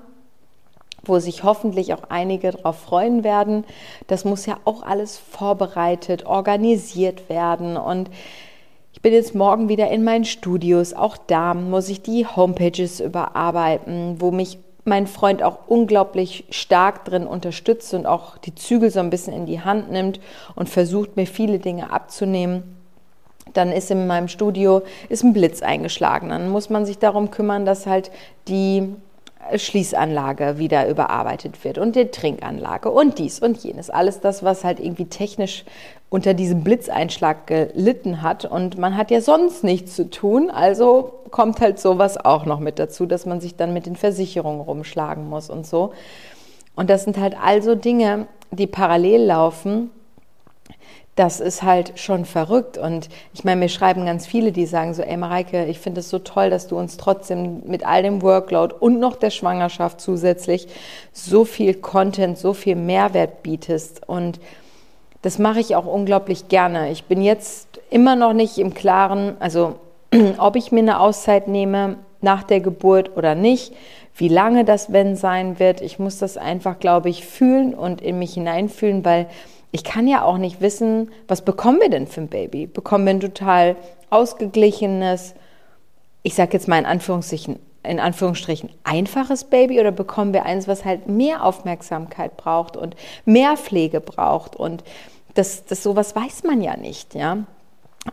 wo 1.03 1.19
sich 1.19 1.43
hoffentlich 1.43 1.93
auch 1.93 2.03
einige 2.09 2.51
darauf 2.51 2.79
freuen 2.79 3.23
werden. 3.23 3.63
Das 4.07 4.25
muss 4.25 4.45
ja 4.45 4.57
auch 4.65 4.83
alles 4.83 5.17
vorbereitet, 5.17 6.25
organisiert 6.25 7.29
werden 7.29 7.77
und 7.77 8.09
ich 9.01 9.03
bin 9.03 9.13
jetzt 9.13 9.33
morgen 9.33 9.67
wieder 9.67 9.89
in 9.89 10.03
meinen 10.03 10.25
Studios. 10.25 10.93
Auch 10.93 11.17
da 11.17 11.55
muss 11.55 11.89
ich 11.89 12.03
die 12.03 12.27
Homepages 12.27 12.99
überarbeiten, 12.99 14.17
wo 14.19 14.29
mich 14.29 14.59
mein 14.85 15.07
Freund 15.07 15.41
auch 15.41 15.57
unglaublich 15.65 16.43
stark 16.51 17.03
drin 17.05 17.25
unterstützt 17.25 17.95
und 17.95 18.05
auch 18.05 18.37
die 18.37 18.53
Zügel 18.53 18.91
so 18.91 18.99
ein 18.99 19.09
bisschen 19.09 19.33
in 19.33 19.47
die 19.47 19.61
Hand 19.61 19.89
nimmt 19.91 20.19
und 20.53 20.69
versucht 20.69 21.17
mir 21.17 21.25
viele 21.25 21.57
Dinge 21.57 21.91
abzunehmen. 21.91 22.61
Dann 23.53 23.71
ist 23.71 23.89
in 23.89 24.05
meinem 24.05 24.27
Studio 24.27 24.83
ist 25.09 25.23
ein 25.23 25.33
Blitz 25.33 25.63
eingeschlagen. 25.63 26.29
Dann 26.29 26.51
muss 26.51 26.69
man 26.69 26.85
sich 26.85 26.99
darum 26.99 27.31
kümmern, 27.31 27.65
dass 27.65 27.87
halt 27.87 28.11
die 28.47 28.87
Schließanlage 29.55 30.57
wieder 30.57 30.87
überarbeitet 30.87 31.63
wird 31.63 31.77
und 31.77 31.95
die 31.95 32.07
Trinkanlage 32.07 32.89
und 32.91 33.19
dies 33.19 33.39
und 33.39 33.57
jenes. 33.63 33.89
Alles 33.89 34.19
das, 34.19 34.43
was 34.43 34.63
halt 34.63 34.79
irgendwie 34.79 35.05
technisch 35.05 35.65
unter 36.09 36.33
diesem 36.33 36.63
Blitzeinschlag 36.63 37.47
gelitten 37.47 38.21
hat. 38.21 38.45
Und 38.45 38.77
man 38.77 38.97
hat 38.97 39.11
ja 39.11 39.21
sonst 39.21 39.63
nichts 39.63 39.95
zu 39.95 40.09
tun. 40.09 40.49
Also 40.49 41.13
kommt 41.31 41.61
halt 41.61 41.79
sowas 41.79 42.17
auch 42.17 42.45
noch 42.45 42.59
mit 42.59 42.79
dazu, 42.79 43.05
dass 43.05 43.25
man 43.25 43.41
sich 43.41 43.55
dann 43.55 43.73
mit 43.73 43.85
den 43.85 43.95
Versicherungen 43.95 44.61
rumschlagen 44.61 45.27
muss 45.29 45.49
und 45.49 45.65
so. 45.65 45.93
Und 46.75 46.89
das 46.89 47.03
sind 47.03 47.17
halt 47.17 47.35
also 47.41 47.75
Dinge, 47.75 48.27
die 48.51 48.67
parallel 48.67 49.23
laufen 49.23 49.89
das 51.15 51.39
ist 51.39 51.61
halt 51.61 51.93
schon 51.99 52.25
verrückt. 52.25 52.77
Und 52.77 53.09
ich 53.33 53.43
meine, 53.43 53.59
mir 53.59 53.69
schreiben 53.69 54.05
ganz 54.05 54.25
viele, 54.25 54.51
die 54.51 54.65
sagen 54.65 54.93
so, 54.93 55.01
ey 55.01 55.17
Mareike, 55.17 55.65
ich 55.65 55.79
finde 55.79 55.99
es 55.99 56.09
so 56.09 56.19
toll, 56.19 56.49
dass 56.49 56.67
du 56.67 56.77
uns 56.77 56.97
trotzdem 56.97 57.63
mit 57.65 57.85
all 57.85 58.01
dem 58.01 58.21
Workload 58.21 58.75
und 58.79 58.99
noch 58.99 59.17
der 59.17 59.29
Schwangerschaft 59.29 59.99
zusätzlich 59.99 60.67
so 61.11 61.43
viel 61.43 61.73
Content, 61.73 62.37
so 62.37 62.53
viel 62.53 62.75
Mehrwert 62.75 63.43
bietest. 63.43 64.07
Und 64.07 64.39
das 65.21 65.37
mache 65.37 65.59
ich 65.59 65.75
auch 65.75 65.85
unglaublich 65.85 66.47
gerne. 66.47 66.91
Ich 66.91 67.05
bin 67.05 67.21
jetzt 67.21 67.67
immer 67.89 68.15
noch 68.15 68.33
nicht 68.33 68.57
im 68.57 68.73
Klaren, 68.73 69.35
also 69.39 69.75
ob 70.37 70.55
ich 70.55 70.71
mir 70.71 70.79
eine 70.79 70.99
Auszeit 70.99 71.47
nehme 71.47 71.97
nach 72.21 72.43
der 72.43 72.61
Geburt 72.61 73.17
oder 73.17 73.35
nicht, 73.35 73.73
wie 74.15 74.27
lange 74.27 74.65
das 74.65 74.91
wenn 74.93 75.15
sein 75.15 75.59
wird. 75.59 75.81
Ich 75.81 75.99
muss 75.99 76.19
das 76.19 76.37
einfach, 76.37 76.79
glaube 76.79 77.09
ich, 77.09 77.25
fühlen 77.25 77.73
und 77.73 78.01
in 78.01 78.19
mich 78.19 78.33
hineinfühlen, 78.33 79.03
weil 79.03 79.27
ich 79.71 79.83
kann 79.83 80.07
ja 80.07 80.23
auch 80.23 80.37
nicht 80.37 80.61
wissen, 80.61 81.11
was 81.27 81.43
bekommen 81.43 81.79
wir 81.79 81.89
denn 81.89 82.07
für 82.07 82.21
ein 82.21 82.27
Baby? 82.27 82.67
Bekommen 82.67 83.05
wir 83.05 83.13
ein 83.13 83.19
total 83.19 83.75
ausgeglichenes, 84.09 85.33
ich 86.23 86.35
sage 86.35 86.53
jetzt 86.53 86.67
mal 86.67 86.77
in 86.77 86.85
Anführungsstrichen, 86.85 87.57
in 87.83 87.99
Anführungsstrichen 87.99 88.69
einfaches 88.83 89.45
Baby 89.45 89.79
oder 89.79 89.91
bekommen 89.91 90.33
wir 90.33 90.45
eins, 90.45 90.67
was 90.67 90.85
halt 90.85 91.07
mehr 91.07 91.43
Aufmerksamkeit 91.43 92.37
braucht 92.37 92.77
und 92.77 92.95
mehr 93.25 93.57
Pflege 93.57 94.01
braucht 94.01 94.55
und 94.55 94.83
das, 95.33 95.65
das 95.65 95.81
sowas 95.81 96.15
weiß 96.15 96.43
man 96.43 96.61
ja 96.61 96.75
nicht, 96.75 97.15
ja. 97.15 97.37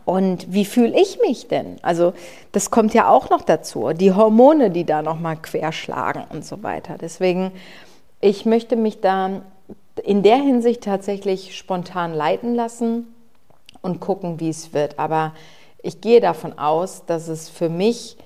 Und 0.05 0.53
wie 0.53 0.67
fühle 0.67 0.99
ich 1.01 1.19
mich 1.21 1.49
denn? 1.49 1.79
Also 1.81 2.13
das 2.53 2.71
kommt 2.71 2.93
ja 2.93 3.09
auch 3.09 3.31
noch 3.31 3.43
dazu, 3.43 3.93
die 3.95 4.13
Hormone, 4.13 4.71
die 4.71 4.85
da 4.85 5.01
noch 5.03 5.19
mal 5.19 5.37
querschlagen 5.37 6.25
und 6.31 6.45
so 6.45 6.63
weiter. 6.63 6.97
Deswegen, 7.01 7.53
ich 8.21 8.45
möchte 8.45 8.77
mich 8.77 9.01
da 9.01 9.41
in 10.05 10.23
der 10.23 10.37
Hinsicht 10.37 10.83
tatsächlich 10.83 11.57
spontan 11.57 12.13
leiten 12.13 12.55
lassen 12.55 13.15
und 13.83 14.01
gucken, 14.01 14.41
wie 14.41 14.49
es 14.49 14.73
wird. 14.73 14.99
Aber 14.99 15.35
ich 15.83 16.01
gehe 16.01 16.21
davon 16.21 16.59
aus, 16.59 17.05
dass 17.07 17.29
es 17.29 17.49
für 17.49 17.69
mich, 17.69 18.17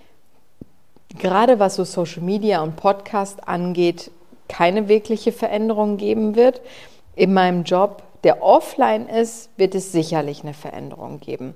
gerade 1.18 1.58
was 1.58 1.76
so 1.76 1.84
Social 1.84 2.22
Media 2.22 2.62
und 2.62 2.76
Podcast 2.76 3.46
angeht, 3.46 4.10
keine 4.48 4.88
wirkliche 4.88 5.32
Veränderung 5.32 5.96
geben 5.96 6.34
wird. 6.34 6.60
In 7.14 7.34
meinem 7.34 7.64
Job, 7.64 8.02
der 8.24 8.42
offline 8.42 9.08
ist, 9.08 9.50
wird 9.56 9.74
es 9.74 9.92
sicherlich 9.92 10.42
eine 10.42 10.54
Veränderung 10.54 11.20
geben. 11.20 11.54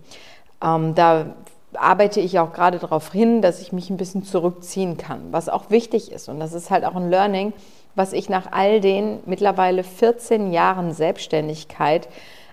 Ähm, 0.63 0.95
da 0.95 1.35
arbeite 1.75 2.21
ich 2.21 2.39
auch 2.39 2.53
gerade 2.53 2.79
darauf 2.79 3.13
hin, 3.13 3.43
dass 3.43 3.61
ich 3.61 3.73
mich 3.73 3.91
ein 3.91 3.97
bisschen 3.97 4.25
zurückziehen 4.25 4.97
kann, 4.97 5.33
was 5.33 5.49
auch 5.49 5.71
wichtig 5.71 6.13
ist. 6.13 6.29
Und 6.29 6.41
das 6.41 6.53
ist 6.53 6.71
halt 6.71 6.85
auch 6.85 6.95
ein 6.95 7.11
Learning, 7.11 7.53
was 7.97 8.13
ich 8.13 8.29
nach 8.29 8.53
all 8.53 8.81
den 8.81 9.19
mittlerweile 9.27 9.83
14 9.83 10.53
Jahren 10.53 10.93
Selbstständigkeit 10.93 12.09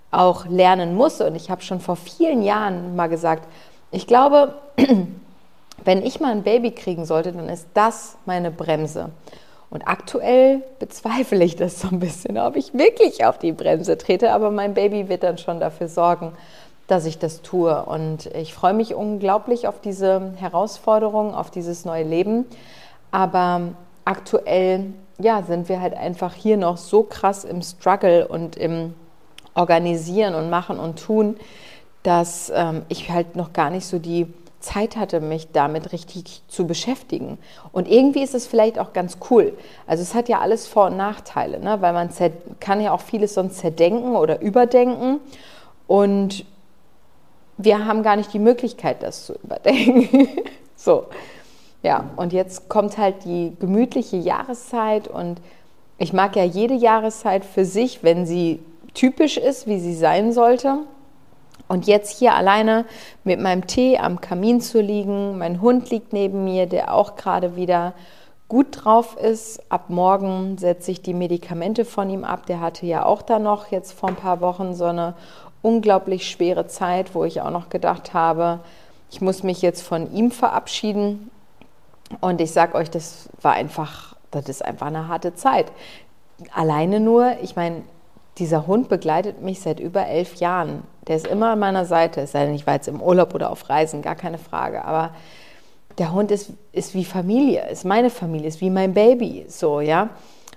auch 0.09 0.47
lernen 0.47 0.95
muss. 0.95 1.21
Und 1.21 1.35
ich 1.35 1.51
habe 1.51 1.61
schon 1.61 1.79
vor 1.79 1.97
vielen 1.97 2.41
Jahren 2.41 2.95
mal 2.95 3.07
gesagt, 3.07 3.47
ich 3.91 4.07
glaube, 4.07 4.55
wenn 5.83 6.03
ich 6.03 6.19
mal 6.19 6.31
ein 6.31 6.43
Baby 6.43 6.71
kriegen 6.71 7.05
sollte, 7.05 7.33
dann 7.33 7.49
ist 7.49 7.67
das 7.73 8.17
meine 8.25 8.49
Bremse. 8.49 9.09
Und 9.69 9.87
aktuell 9.87 10.61
bezweifle 10.79 11.43
ich 11.43 11.55
das 11.55 11.81
so 11.81 11.89
ein 11.89 11.99
bisschen, 11.99 12.37
ob 12.37 12.55
ich 12.55 12.73
wirklich 12.73 13.25
auf 13.25 13.37
die 13.37 13.51
Bremse 13.51 13.97
trete, 13.97 14.31
aber 14.31 14.51
mein 14.51 14.75
Baby 14.75 15.09
wird 15.09 15.23
dann 15.23 15.39
schon 15.39 15.59
dafür 15.59 15.87
sorgen, 15.87 16.31
dass 16.87 17.05
ich 17.05 17.17
das 17.17 17.41
tue. 17.41 17.83
Und 17.83 18.27
ich 18.27 18.53
freue 18.53 18.73
mich 18.73 18.93
unglaublich 18.93 19.67
auf 19.67 19.81
diese 19.81 20.33
Herausforderung, 20.37 21.33
auf 21.33 21.49
dieses 21.49 21.85
neue 21.85 22.03
Leben. 22.03 22.45
Aber 23.09 23.61
aktuell 24.05 24.93
ja, 25.19 25.43
sind 25.43 25.69
wir 25.69 25.81
halt 25.81 25.93
einfach 25.95 26.33
hier 26.33 26.57
noch 26.57 26.77
so 26.77 27.03
krass 27.03 27.43
im 27.43 27.61
Struggle 27.61 28.27
und 28.27 28.55
im 28.55 28.93
Organisieren 29.55 30.35
und 30.35 30.49
Machen 30.49 30.79
und 30.79 30.99
Tun, 31.03 31.37
dass 32.01 32.51
ähm, 32.53 32.83
ich 32.89 33.09
halt 33.09 33.35
noch 33.35 33.53
gar 33.53 33.69
nicht 33.69 33.85
so 33.85 33.99
die 33.99 34.27
Zeit 34.59 34.95
hatte, 34.95 35.19
mich 35.19 35.51
damit 35.51 35.91
richtig 35.91 36.41
zu 36.47 36.65
beschäftigen. 36.65 37.37
Und 37.71 37.87
irgendwie 37.87 38.23
ist 38.23 38.33
es 38.33 38.47
vielleicht 38.47 38.79
auch 38.79 38.93
ganz 38.93 39.17
cool. 39.29 39.57
Also 39.85 40.01
es 40.01 40.15
hat 40.15 40.29
ja 40.29 40.39
alles 40.39 40.67
Vor- 40.67 40.87
und 40.87 40.97
Nachteile, 40.97 41.59
ne? 41.59 41.81
weil 41.81 41.93
man 41.93 42.09
kann 42.59 42.81
ja 42.81 42.93
auch 42.93 43.01
vieles 43.01 43.33
sonst 43.33 43.57
zerdenken 43.57 44.15
oder 44.15 44.41
überdenken. 44.41 45.19
Und 45.85 46.45
wir 47.57 47.85
haben 47.85 48.03
gar 48.03 48.15
nicht 48.15 48.33
die 48.33 48.39
Möglichkeit, 48.39 49.03
das 49.03 49.25
zu 49.25 49.33
überdenken. 49.43 50.27
so. 50.75 51.05
Ja, 51.83 52.05
und 52.15 52.33
jetzt 52.33 52.69
kommt 52.69 52.97
halt 52.97 53.25
die 53.25 53.53
gemütliche 53.59 54.17
Jahreszeit 54.17 55.07
und 55.07 55.41
ich 55.97 56.13
mag 56.13 56.35
ja 56.35 56.43
jede 56.43 56.73
Jahreszeit 56.73 57.45
für 57.45 57.65
sich, 57.65 58.03
wenn 58.03 58.25
sie 58.25 58.59
typisch 58.93 59.37
ist, 59.37 59.67
wie 59.67 59.79
sie 59.79 59.93
sein 59.93 60.31
sollte. 60.31 60.79
Und 61.67 61.87
jetzt 61.87 62.17
hier 62.17 62.35
alleine 62.35 62.85
mit 63.23 63.39
meinem 63.39 63.67
Tee 63.67 63.97
am 63.97 64.21
Kamin 64.21 64.61
zu 64.61 64.81
liegen, 64.81 65.37
mein 65.37 65.61
Hund 65.61 65.89
liegt 65.89 66.13
neben 66.13 66.43
mir, 66.43 66.67
der 66.67 66.93
auch 66.93 67.15
gerade 67.15 67.55
wieder 67.55 67.93
gut 68.47 68.67
drauf 68.83 69.17
ist. 69.17 69.61
Ab 69.71 69.85
morgen 69.89 70.57
setze 70.57 70.91
ich 70.91 71.01
die 71.01 71.13
Medikamente 71.13 71.85
von 71.85 72.09
ihm 72.09 72.23
ab. 72.23 72.45
Der 72.45 72.59
hatte 72.59 72.85
ja 72.85 73.05
auch 73.05 73.21
da 73.21 73.39
noch 73.39 73.71
jetzt 73.71 73.93
vor 73.93 74.09
ein 74.09 74.15
paar 74.15 74.41
Wochen 74.41 74.73
so 74.73 74.85
eine 74.85 75.15
unglaublich 75.61 76.29
schwere 76.29 76.67
Zeit, 76.67 77.15
wo 77.15 77.23
ich 77.23 77.41
auch 77.41 77.49
noch 77.49 77.69
gedacht 77.69 78.13
habe, 78.13 78.59
ich 79.09 79.21
muss 79.21 79.43
mich 79.43 79.61
jetzt 79.61 79.81
von 79.81 80.11
ihm 80.13 80.31
verabschieden. 80.31 81.29
Und 82.21 82.41
ich 82.41 82.51
sage 82.51 82.75
euch, 82.75 82.89
das 82.89 83.29
war 83.41 83.53
einfach, 83.53 84.15
das 84.31 84.49
ist 84.49 84.63
einfach 84.63 84.87
eine 84.87 85.07
harte 85.07 85.35
Zeit. 85.35 85.71
Alleine 86.53 86.99
nur, 86.99 87.37
ich 87.41 87.55
meine, 87.55 87.83
dieser 88.37 88.65
Hund 88.67 88.89
begleitet 88.89 89.41
mich 89.41 89.61
seit 89.61 89.79
über 89.79 90.07
elf 90.07 90.35
Jahren. 90.35 90.83
Der 91.07 91.17
ist 91.17 91.27
immer 91.27 91.51
an 91.51 91.59
meiner 91.59 91.85
Seite, 91.85 92.21
es 92.21 92.31
sei 92.31 92.45
denn, 92.45 92.55
ich 92.55 92.65
war 92.65 92.75
jetzt 92.75 92.87
im 92.87 93.01
Urlaub 93.01 93.35
oder 93.35 93.51
auf 93.51 93.69
Reisen, 93.69 94.01
gar 94.01 94.15
keine 94.15 94.37
Frage. 94.37 94.85
Aber 94.85 95.11
der 95.97 96.11
Hund 96.11 96.31
ist, 96.31 96.51
ist 96.71 96.95
wie 96.95 97.05
Familie, 97.05 97.69
ist 97.69 97.85
meine 97.85 98.09
Familie, 98.09 98.47
ist 98.47 98.61
wie 98.61 98.71
mein 98.71 98.93
Baby, 98.93 99.45
so, 99.47 99.81
ja. 99.81 100.09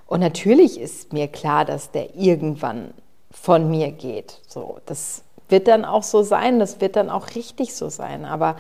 Und 0.07 0.21
natürlich 0.21 0.81
ist 0.81 1.13
mir 1.13 1.29
klar, 1.29 1.65
dass 1.65 1.91
der 1.91 2.15
irgendwann 2.17 2.95
von 3.31 3.69
mir 3.71 3.91
geht. 3.91 4.41
So, 4.47 4.79
das 4.87 5.23
wird 5.49 5.69
dann 5.69 5.85
auch 5.85 6.03
so 6.03 6.23
sein, 6.23 6.59
das 6.59 6.81
wird 6.81 6.97
dann 6.97 7.11
auch 7.11 7.35
richtig 7.35 7.75
so 7.75 7.89
sein. 7.89 8.25
Aber 8.25 8.57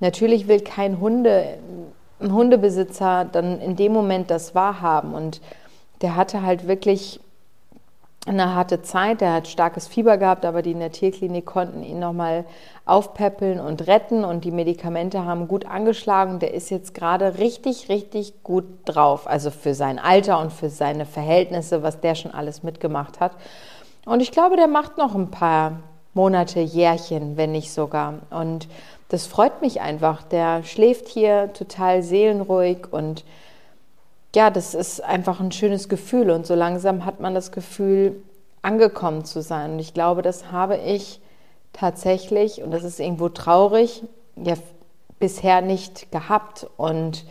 natürlich 0.00 0.48
will 0.48 0.60
kein 0.60 1.00
Hunde 1.00 1.58
ein 2.22 2.32
Hundebesitzer 2.32 3.26
dann 3.30 3.60
in 3.60 3.76
dem 3.76 3.92
Moment 3.92 4.30
das 4.30 4.54
wahrhaben. 4.54 5.14
Und 5.14 5.40
der 6.00 6.16
hatte 6.16 6.42
halt 6.42 6.66
wirklich 6.66 7.20
eine 8.26 8.54
harte 8.54 8.82
Zeit. 8.82 9.20
Der 9.20 9.32
hat 9.32 9.48
starkes 9.48 9.88
Fieber 9.88 10.16
gehabt, 10.16 10.44
aber 10.44 10.62
die 10.62 10.72
in 10.72 10.78
der 10.78 10.92
Tierklinik 10.92 11.44
konnten 11.44 11.82
ihn 11.82 11.98
nochmal 11.98 12.44
aufpäppeln 12.86 13.60
und 13.60 13.86
retten. 13.86 14.24
Und 14.24 14.44
die 14.44 14.50
Medikamente 14.50 15.24
haben 15.24 15.48
gut 15.48 15.66
angeschlagen. 15.66 16.38
Der 16.38 16.54
ist 16.54 16.70
jetzt 16.70 16.94
gerade 16.94 17.38
richtig, 17.38 17.88
richtig 17.88 18.42
gut 18.42 18.64
drauf. 18.84 19.26
Also 19.26 19.50
für 19.50 19.74
sein 19.74 19.98
Alter 19.98 20.40
und 20.40 20.52
für 20.52 20.70
seine 20.70 21.06
Verhältnisse, 21.06 21.82
was 21.82 22.00
der 22.00 22.14
schon 22.14 22.32
alles 22.32 22.62
mitgemacht 22.62 23.20
hat. 23.20 23.32
Und 24.04 24.20
ich 24.20 24.32
glaube, 24.32 24.56
der 24.56 24.68
macht 24.68 24.98
noch 24.98 25.14
ein 25.14 25.30
paar 25.30 25.80
Monate, 26.14 26.60
Jährchen, 26.60 27.36
wenn 27.36 27.52
nicht 27.52 27.72
sogar. 27.72 28.14
Und 28.30 28.68
das 29.12 29.26
freut 29.26 29.60
mich 29.60 29.82
einfach. 29.82 30.22
Der 30.22 30.64
schläft 30.64 31.06
hier 31.06 31.52
total 31.52 32.02
seelenruhig 32.02 32.90
und 32.90 33.24
ja, 34.34 34.48
das 34.48 34.72
ist 34.72 35.02
einfach 35.02 35.38
ein 35.38 35.52
schönes 35.52 35.90
Gefühl 35.90 36.30
und 36.30 36.46
so 36.46 36.54
langsam 36.54 37.04
hat 37.04 37.20
man 37.20 37.34
das 37.34 37.52
Gefühl, 37.52 38.22
angekommen 38.62 39.26
zu 39.26 39.42
sein. 39.42 39.72
Und 39.72 39.78
ich 39.80 39.92
glaube, 39.92 40.22
das 40.22 40.50
habe 40.50 40.78
ich 40.78 41.20
tatsächlich, 41.74 42.62
und 42.62 42.70
das 42.70 42.84
ist 42.84 43.00
irgendwo 43.00 43.28
traurig, 43.28 44.02
ja 44.36 44.54
bisher 45.18 45.60
nicht 45.60 46.10
gehabt. 46.10 46.66
Und 46.78 47.26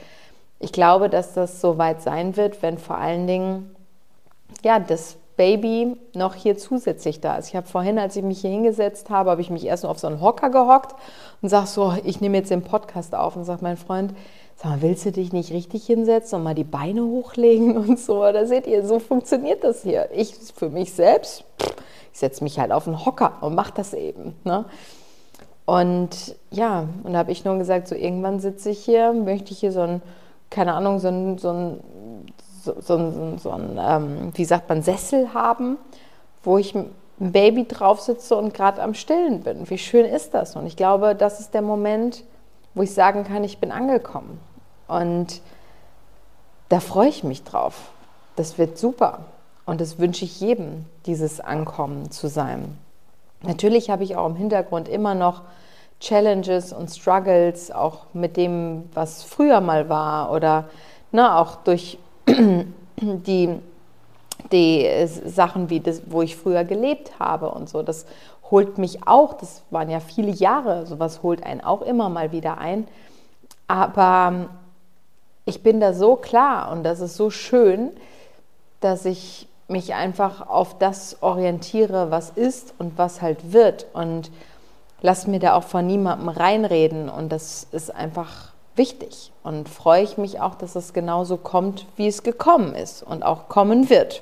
ich 0.59 0.71
glaube, 0.71 1.09
dass 1.09 1.33
das 1.33 1.61
so 1.61 1.79
weit 1.79 2.03
sein 2.03 2.37
wird, 2.37 2.61
wenn 2.61 2.77
vor 2.77 2.97
allen 2.97 3.25
Dingen 3.25 3.75
ja, 4.63 4.79
das 4.79 5.17
Baby 5.41 5.97
noch 6.13 6.35
hier 6.35 6.55
zusätzlich 6.55 7.19
da 7.19 7.35
ist. 7.35 7.47
Ich 7.47 7.55
habe 7.55 7.65
vorhin, 7.65 7.97
als 7.97 8.15
ich 8.15 8.21
mich 8.21 8.41
hier 8.41 8.51
hingesetzt 8.51 9.09
habe, 9.09 9.31
habe 9.31 9.41
ich 9.41 9.49
mich 9.49 9.65
erst 9.65 9.81
nur 9.81 9.91
auf 9.91 9.97
so 9.97 10.05
einen 10.05 10.21
Hocker 10.21 10.51
gehockt 10.51 10.93
und 11.41 11.49
sage 11.49 11.65
so, 11.65 11.95
ich 12.03 12.21
nehme 12.21 12.37
jetzt 12.37 12.51
den 12.51 12.61
Podcast 12.61 13.15
auf 13.15 13.35
und 13.35 13.43
sage 13.43 13.63
mein 13.63 13.75
Freund, 13.75 14.13
sag 14.55 14.69
mal, 14.69 14.81
willst 14.83 15.03
du 15.03 15.11
dich 15.11 15.33
nicht 15.33 15.51
richtig 15.51 15.83
hinsetzen 15.87 16.37
und 16.37 16.43
mal 16.43 16.53
die 16.53 16.63
Beine 16.63 17.01
hochlegen 17.03 17.75
und 17.75 17.99
so? 17.99 18.21
Da 18.21 18.45
seht 18.45 18.67
ihr, 18.67 18.85
so 18.85 18.99
funktioniert 18.99 19.63
das 19.63 19.81
hier. 19.81 20.09
Ich 20.13 20.35
für 20.35 20.69
mich 20.69 20.93
selbst, 20.93 21.43
ich 22.13 22.19
setze 22.19 22.43
mich 22.43 22.59
halt 22.59 22.71
auf 22.71 22.85
einen 22.85 23.03
Hocker 23.03 23.39
und 23.41 23.55
mache 23.55 23.73
das 23.75 23.95
eben. 23.95 24.35
Ne? 24.43 24.65
Und 25.65 26.35
ja, 26.51 26.87
und 27.03 27.13
da 27.13 27.17
habe 27.17 27.31
ich 27.31 27.43
nur 27.45 27.57
gesagt, 27.57 27.87
so 27.87 27.95
irgendwann 27.95 28.39
sitze 28.39 28.69
ich 28.69 28.85
hier, 28.85 29.11
möchte 29.11 29.53
ich 29.53 29.59
hier 29.59 29.71
so 29.71 29.81
einen 29.81 30.03
keine 30.51 30.73
Ahnung, 30.73 30.99
so 30.99 31.07
ein, 31.07 31.37
so 31.37 31.49
ein, 31.49 31.79
so, 32.63 32.75
so 32.79 33.37
so 33.37 33.51
ein 33.51 33.79
ähm, 33.79 34.31
wie 34.33 34.45
sagt 34.45 34.69
man, 34.69 34.81
Sessel 34.81 35.33
haben, 35.33 35.77
wo 36.43 36.57
ich 36.57 36.75
ein 36.75 36.93
Baby 37.31 37.67
drauf 37.67 38.01
sitze 38.01 38.35
und 38.35 38.53
gerade 38.53 38.81
am 38.81 38.93
Stillen 38.93 39.41
bin. 39.41 39.69
Wie 39.69 39.77
schön 39.77 40.05
ist 40.05 40.33
das? 40.33 40.55
Und 40.55 40.65
ich 40.65 40.75
glaube, 40.75 41.15
das 41.15 41.39
ist 41.39 41.53
der 41.53 41.61
Moment, 41.61 42.23
wo 42.73 42.81
ich 42.81 42.93
sagen 42.93 43.23
kann, 43.23 43.43
ich 43.43 43.59
bin 43.59 43.71
angekommen. 43.71 44.39
Und 44.87 45.41
da 46.69 46.79
freue 46.79 47.09
ich 47.09 47.23
mich 47.23 47.43
drauf. 47.43 47.91
Das 48.35 48.57
wird 48.57 48.77
super. 48.77 49.25
Und 49.65 49.81
das 49.81 49.99
wünsche 49.99 50.25
ich 50.25 50.39
jedem, 50.39 50.85
dieses 51.05 51.39
Ankommen 51.39 52.09
zu 52.11 52.27
sein. 52.27 52.77
Natürlich 53.43 53.89
habe 53.89 54.03
ich 54.03 54.15
auch 54.15 54.25
im 54.25 54.35
Hintergrund 54.35 54.87
immer 54.87 55.15
noch 55.15 55.41
Challenges 55.99 56.73
und 56.73 56.89
Struggles, 56.89 57.71
auch 57.71 58.05
mit 58.13 58.35
dem, 58.35 58.89
was 58.93 59.23
früher 59.23 59.61
mal 59.61 59.87
war 59.89 60.31
oder 60.31 60.65
ne, 61.11 61.37
auch 61.37 61.57
durch 61.57 61.99
die, 62.27 63.49
die 64.51 65.07
Sachen, 65.25 65.69
wie 65.69 65.79
das, 65.79 66.03
wo 66.07 66.21
ich 66.21 66.35
früher 66.35 66.63
gelebt 66.63 67.19
habe 67.19 67.49
und 67.51 67.69
so. 67.69 67.83
Das 67.83 68.05
holt 68.49 68.77
mich 68.77 69.07
auch, 69.07 69.33
das 69.33 69.63
waren 69.69 69.89
ja 69.89 69.99
viele 69.99 70.31
Jahre, 70.31 70.85
sowas 70.85 71.23
holt 71.23 71.43
einen 71.43 71.61
auch 71.61 71.81
immer 71.81 72.09
mal 72.09 72.31
wieder 72.31 72.57
ein. 72.57 72.87
Aber 73.67 74.49
ich 75.45 75.63
bin 75.63 75.79
da 75.79 75.93
so 75.93 76.15
klar 76.15 76.71
und 76.71 76.83
das 76.83 76.99
ist 76.99 77.15
so 77.15 77.29
schön, 77.29 77.91
dass 78.81 79.05
ich 79.05 79.47
mich 79.67 79.93
einfach 79.93 80.47
auf 80.47 80.77
das 80.77 81.21
orientiere, 81.21 82.11
was 82.11 82.29
ist 82.29 82.73
und 82.77 82.97
was 82.97 83.21
halt 83.21 83.53
wird. 83.53 83.87
Und 83.93 84.29
lass 85.01 85.27
mir 85.27 85.39
da 85.39 85.55
auch 85.55 85.63
von 85.63 85.87
niemandem 85.87 86.29
reinreden. 86.29 87.09
Und 87.09 87.31
das 87.31 87.67
ist 87.71 87.93
einfach 87.93 88.50
wichtig. 88.75 89.31
Und 89.43 89.69
freue 89.69 90.03
ich 90.03 90.17
mich 90.17 90.39
auch, 90.39 90.55
dass 90.55 90.75
es 90.75 90.93
genauso 90.93 91.37
kommt, 91.37 91.85
wie 91.95 92.07
es 92.07 92.23
gekommen 92.23 92.73
ist 92.75 93.03
und 93.03 93.23
auch 93.23 93.49
kommen 93.49 93.89
wird. 93.89 94.21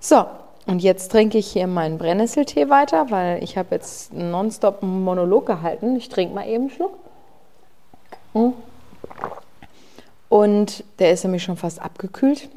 So, 0.00 0.24
und 0.66 0.82
jetzt 0.82 1.12
trinke 1.12 1.38
ich 1.38 1.48
hier 1.48 1.66
meinen 1.66 1.98
Brennnesseltee 1.98 2.70
weiter, 2.70 3.10
weil 3.10 3.42
ich 3.42 3.58
habe 3.58 3.74
jetzt 3.74 4.12
nonstop 4.12 4.82
einen 4.82 5.04
Monolog 5.04 5.46
gehalten. 5.46 5.96
Ich 5.96 6.08
trinke 6.08 6.34
mal 6.34 6.46
eben 6.46 6.64
einen 6.64 6.70
Schluck. 6.70 6.92
Hm. 8.32 8.54
Und 10.28 10.84
der 10.98 11.10
ist 11.12 11.24
nämlich 11.24 11.42
schon 11.42 11.56
fast 11.56 11.80
abgekühlt. 11.80 12.48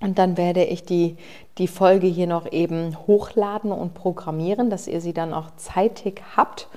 Und 0.00 0.18
dann 0.18 0.36
werde 0.36 0.64
ich 0.64 0.84
die, 0.84 1.16
die 1.58 1.68
Folge 1.68 2.06
hier 2.06 2.26
noch 2.26 2.50
eben 2.50 2.96
hochladen 3.06 3.72
und 3.72 3.94
programmieren, 3.94 4.70
dass 4.70 4.88
ihr 4.88 5.00
sie 5.00 5.12
dann 5.12 5.32
auch 5.32 5.54
zeitig 5.56 6.22
habt. 6.36 6.68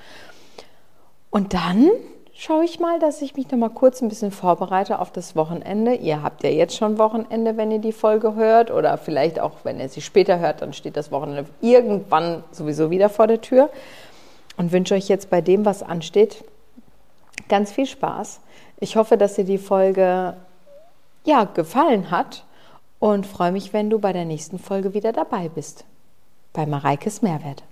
Und 1.30 1.54
dann 1.54 1.90
schaue 2.36 2.64
ich 2.64 2.78
mal, 2.78 2.98
dass 2.98 3.22
ich 3.22 3.34
mich 3.34 3.50
noch 3.50 3.58
mal 3.58 3.70
kurz 3.70 4.02
ein 4.02 4.08
bisschen 4.08 4.30
vorbereite 4.30 4.98
auf 4.98 5.10
das 5.10 5.34
Wochenende. 5.36 5.94
Ihr 5.94 6.22
habt 6.22 6.42
ja 6.44 6.50
jetzt 6.50 6.76
schon 6.76 6.98
Wochenende, 6.98 7.56
wenn 7.56 7.70
ihr 7.70 7.78
die 7.78 7.92
Folge 7.92 8.34
hört. 8.34 8.70
Oder 8.70 8.98
vielleicht 8.98 9.40
auch, 9.40 9.52
wenn 9.64 9.80
ihr 9.80 9.88
sie 9.88 10.02
später 10.02 10.38
hört, 10.38 10.62
dann 10.62 10.72
steht 10.72 10.96
das 10.96 11.10
Wochenende 11.10 11.46
irgendwann 11.60 12.44
sowieso 12.52 12.90
wieder 12.90 13.08
vor 13.08 13.26
der 13.26 13.40
Tür. 13.40 13.70
Und 14.56 14.72
wünsche 14.72 14.94
euch 14.94 15.08
jetzt 15.08 15.30
bei 15.30 15.40
dem, 15.40 15.64
was 15.64 15.82
ansteht, 15.82 16.44
ganz 17.48 17.72
viel 17.72 17.86
Spaß. 17.86 18.40
Ich 18.80 18.96
hoffe, 18.96 19.16
dass 19.16 19.34
dir 19.34 19.44
die 19.44 19.58
Folge 19.58 20.34
ja, 21.24 21.44
gefallen 21.44 22.10
hat 22.10 22.44
und 22.98 23.26
freue 23.26 23.52
mich, 23.52 23.72
wenn 23.72 23.90
du 23.90 23.98
bei 23.98 24.12
der 24.12 24.24
nächsten 24.24 24.58
Folge 24.58 24.94
wieder 24.94 25.12
dabei 25.12 25.48
bist. 25.48 25.84
Bei 26.52 26.66
Mareikes 26.66 27.22
Mehrwert. 27.22 27.62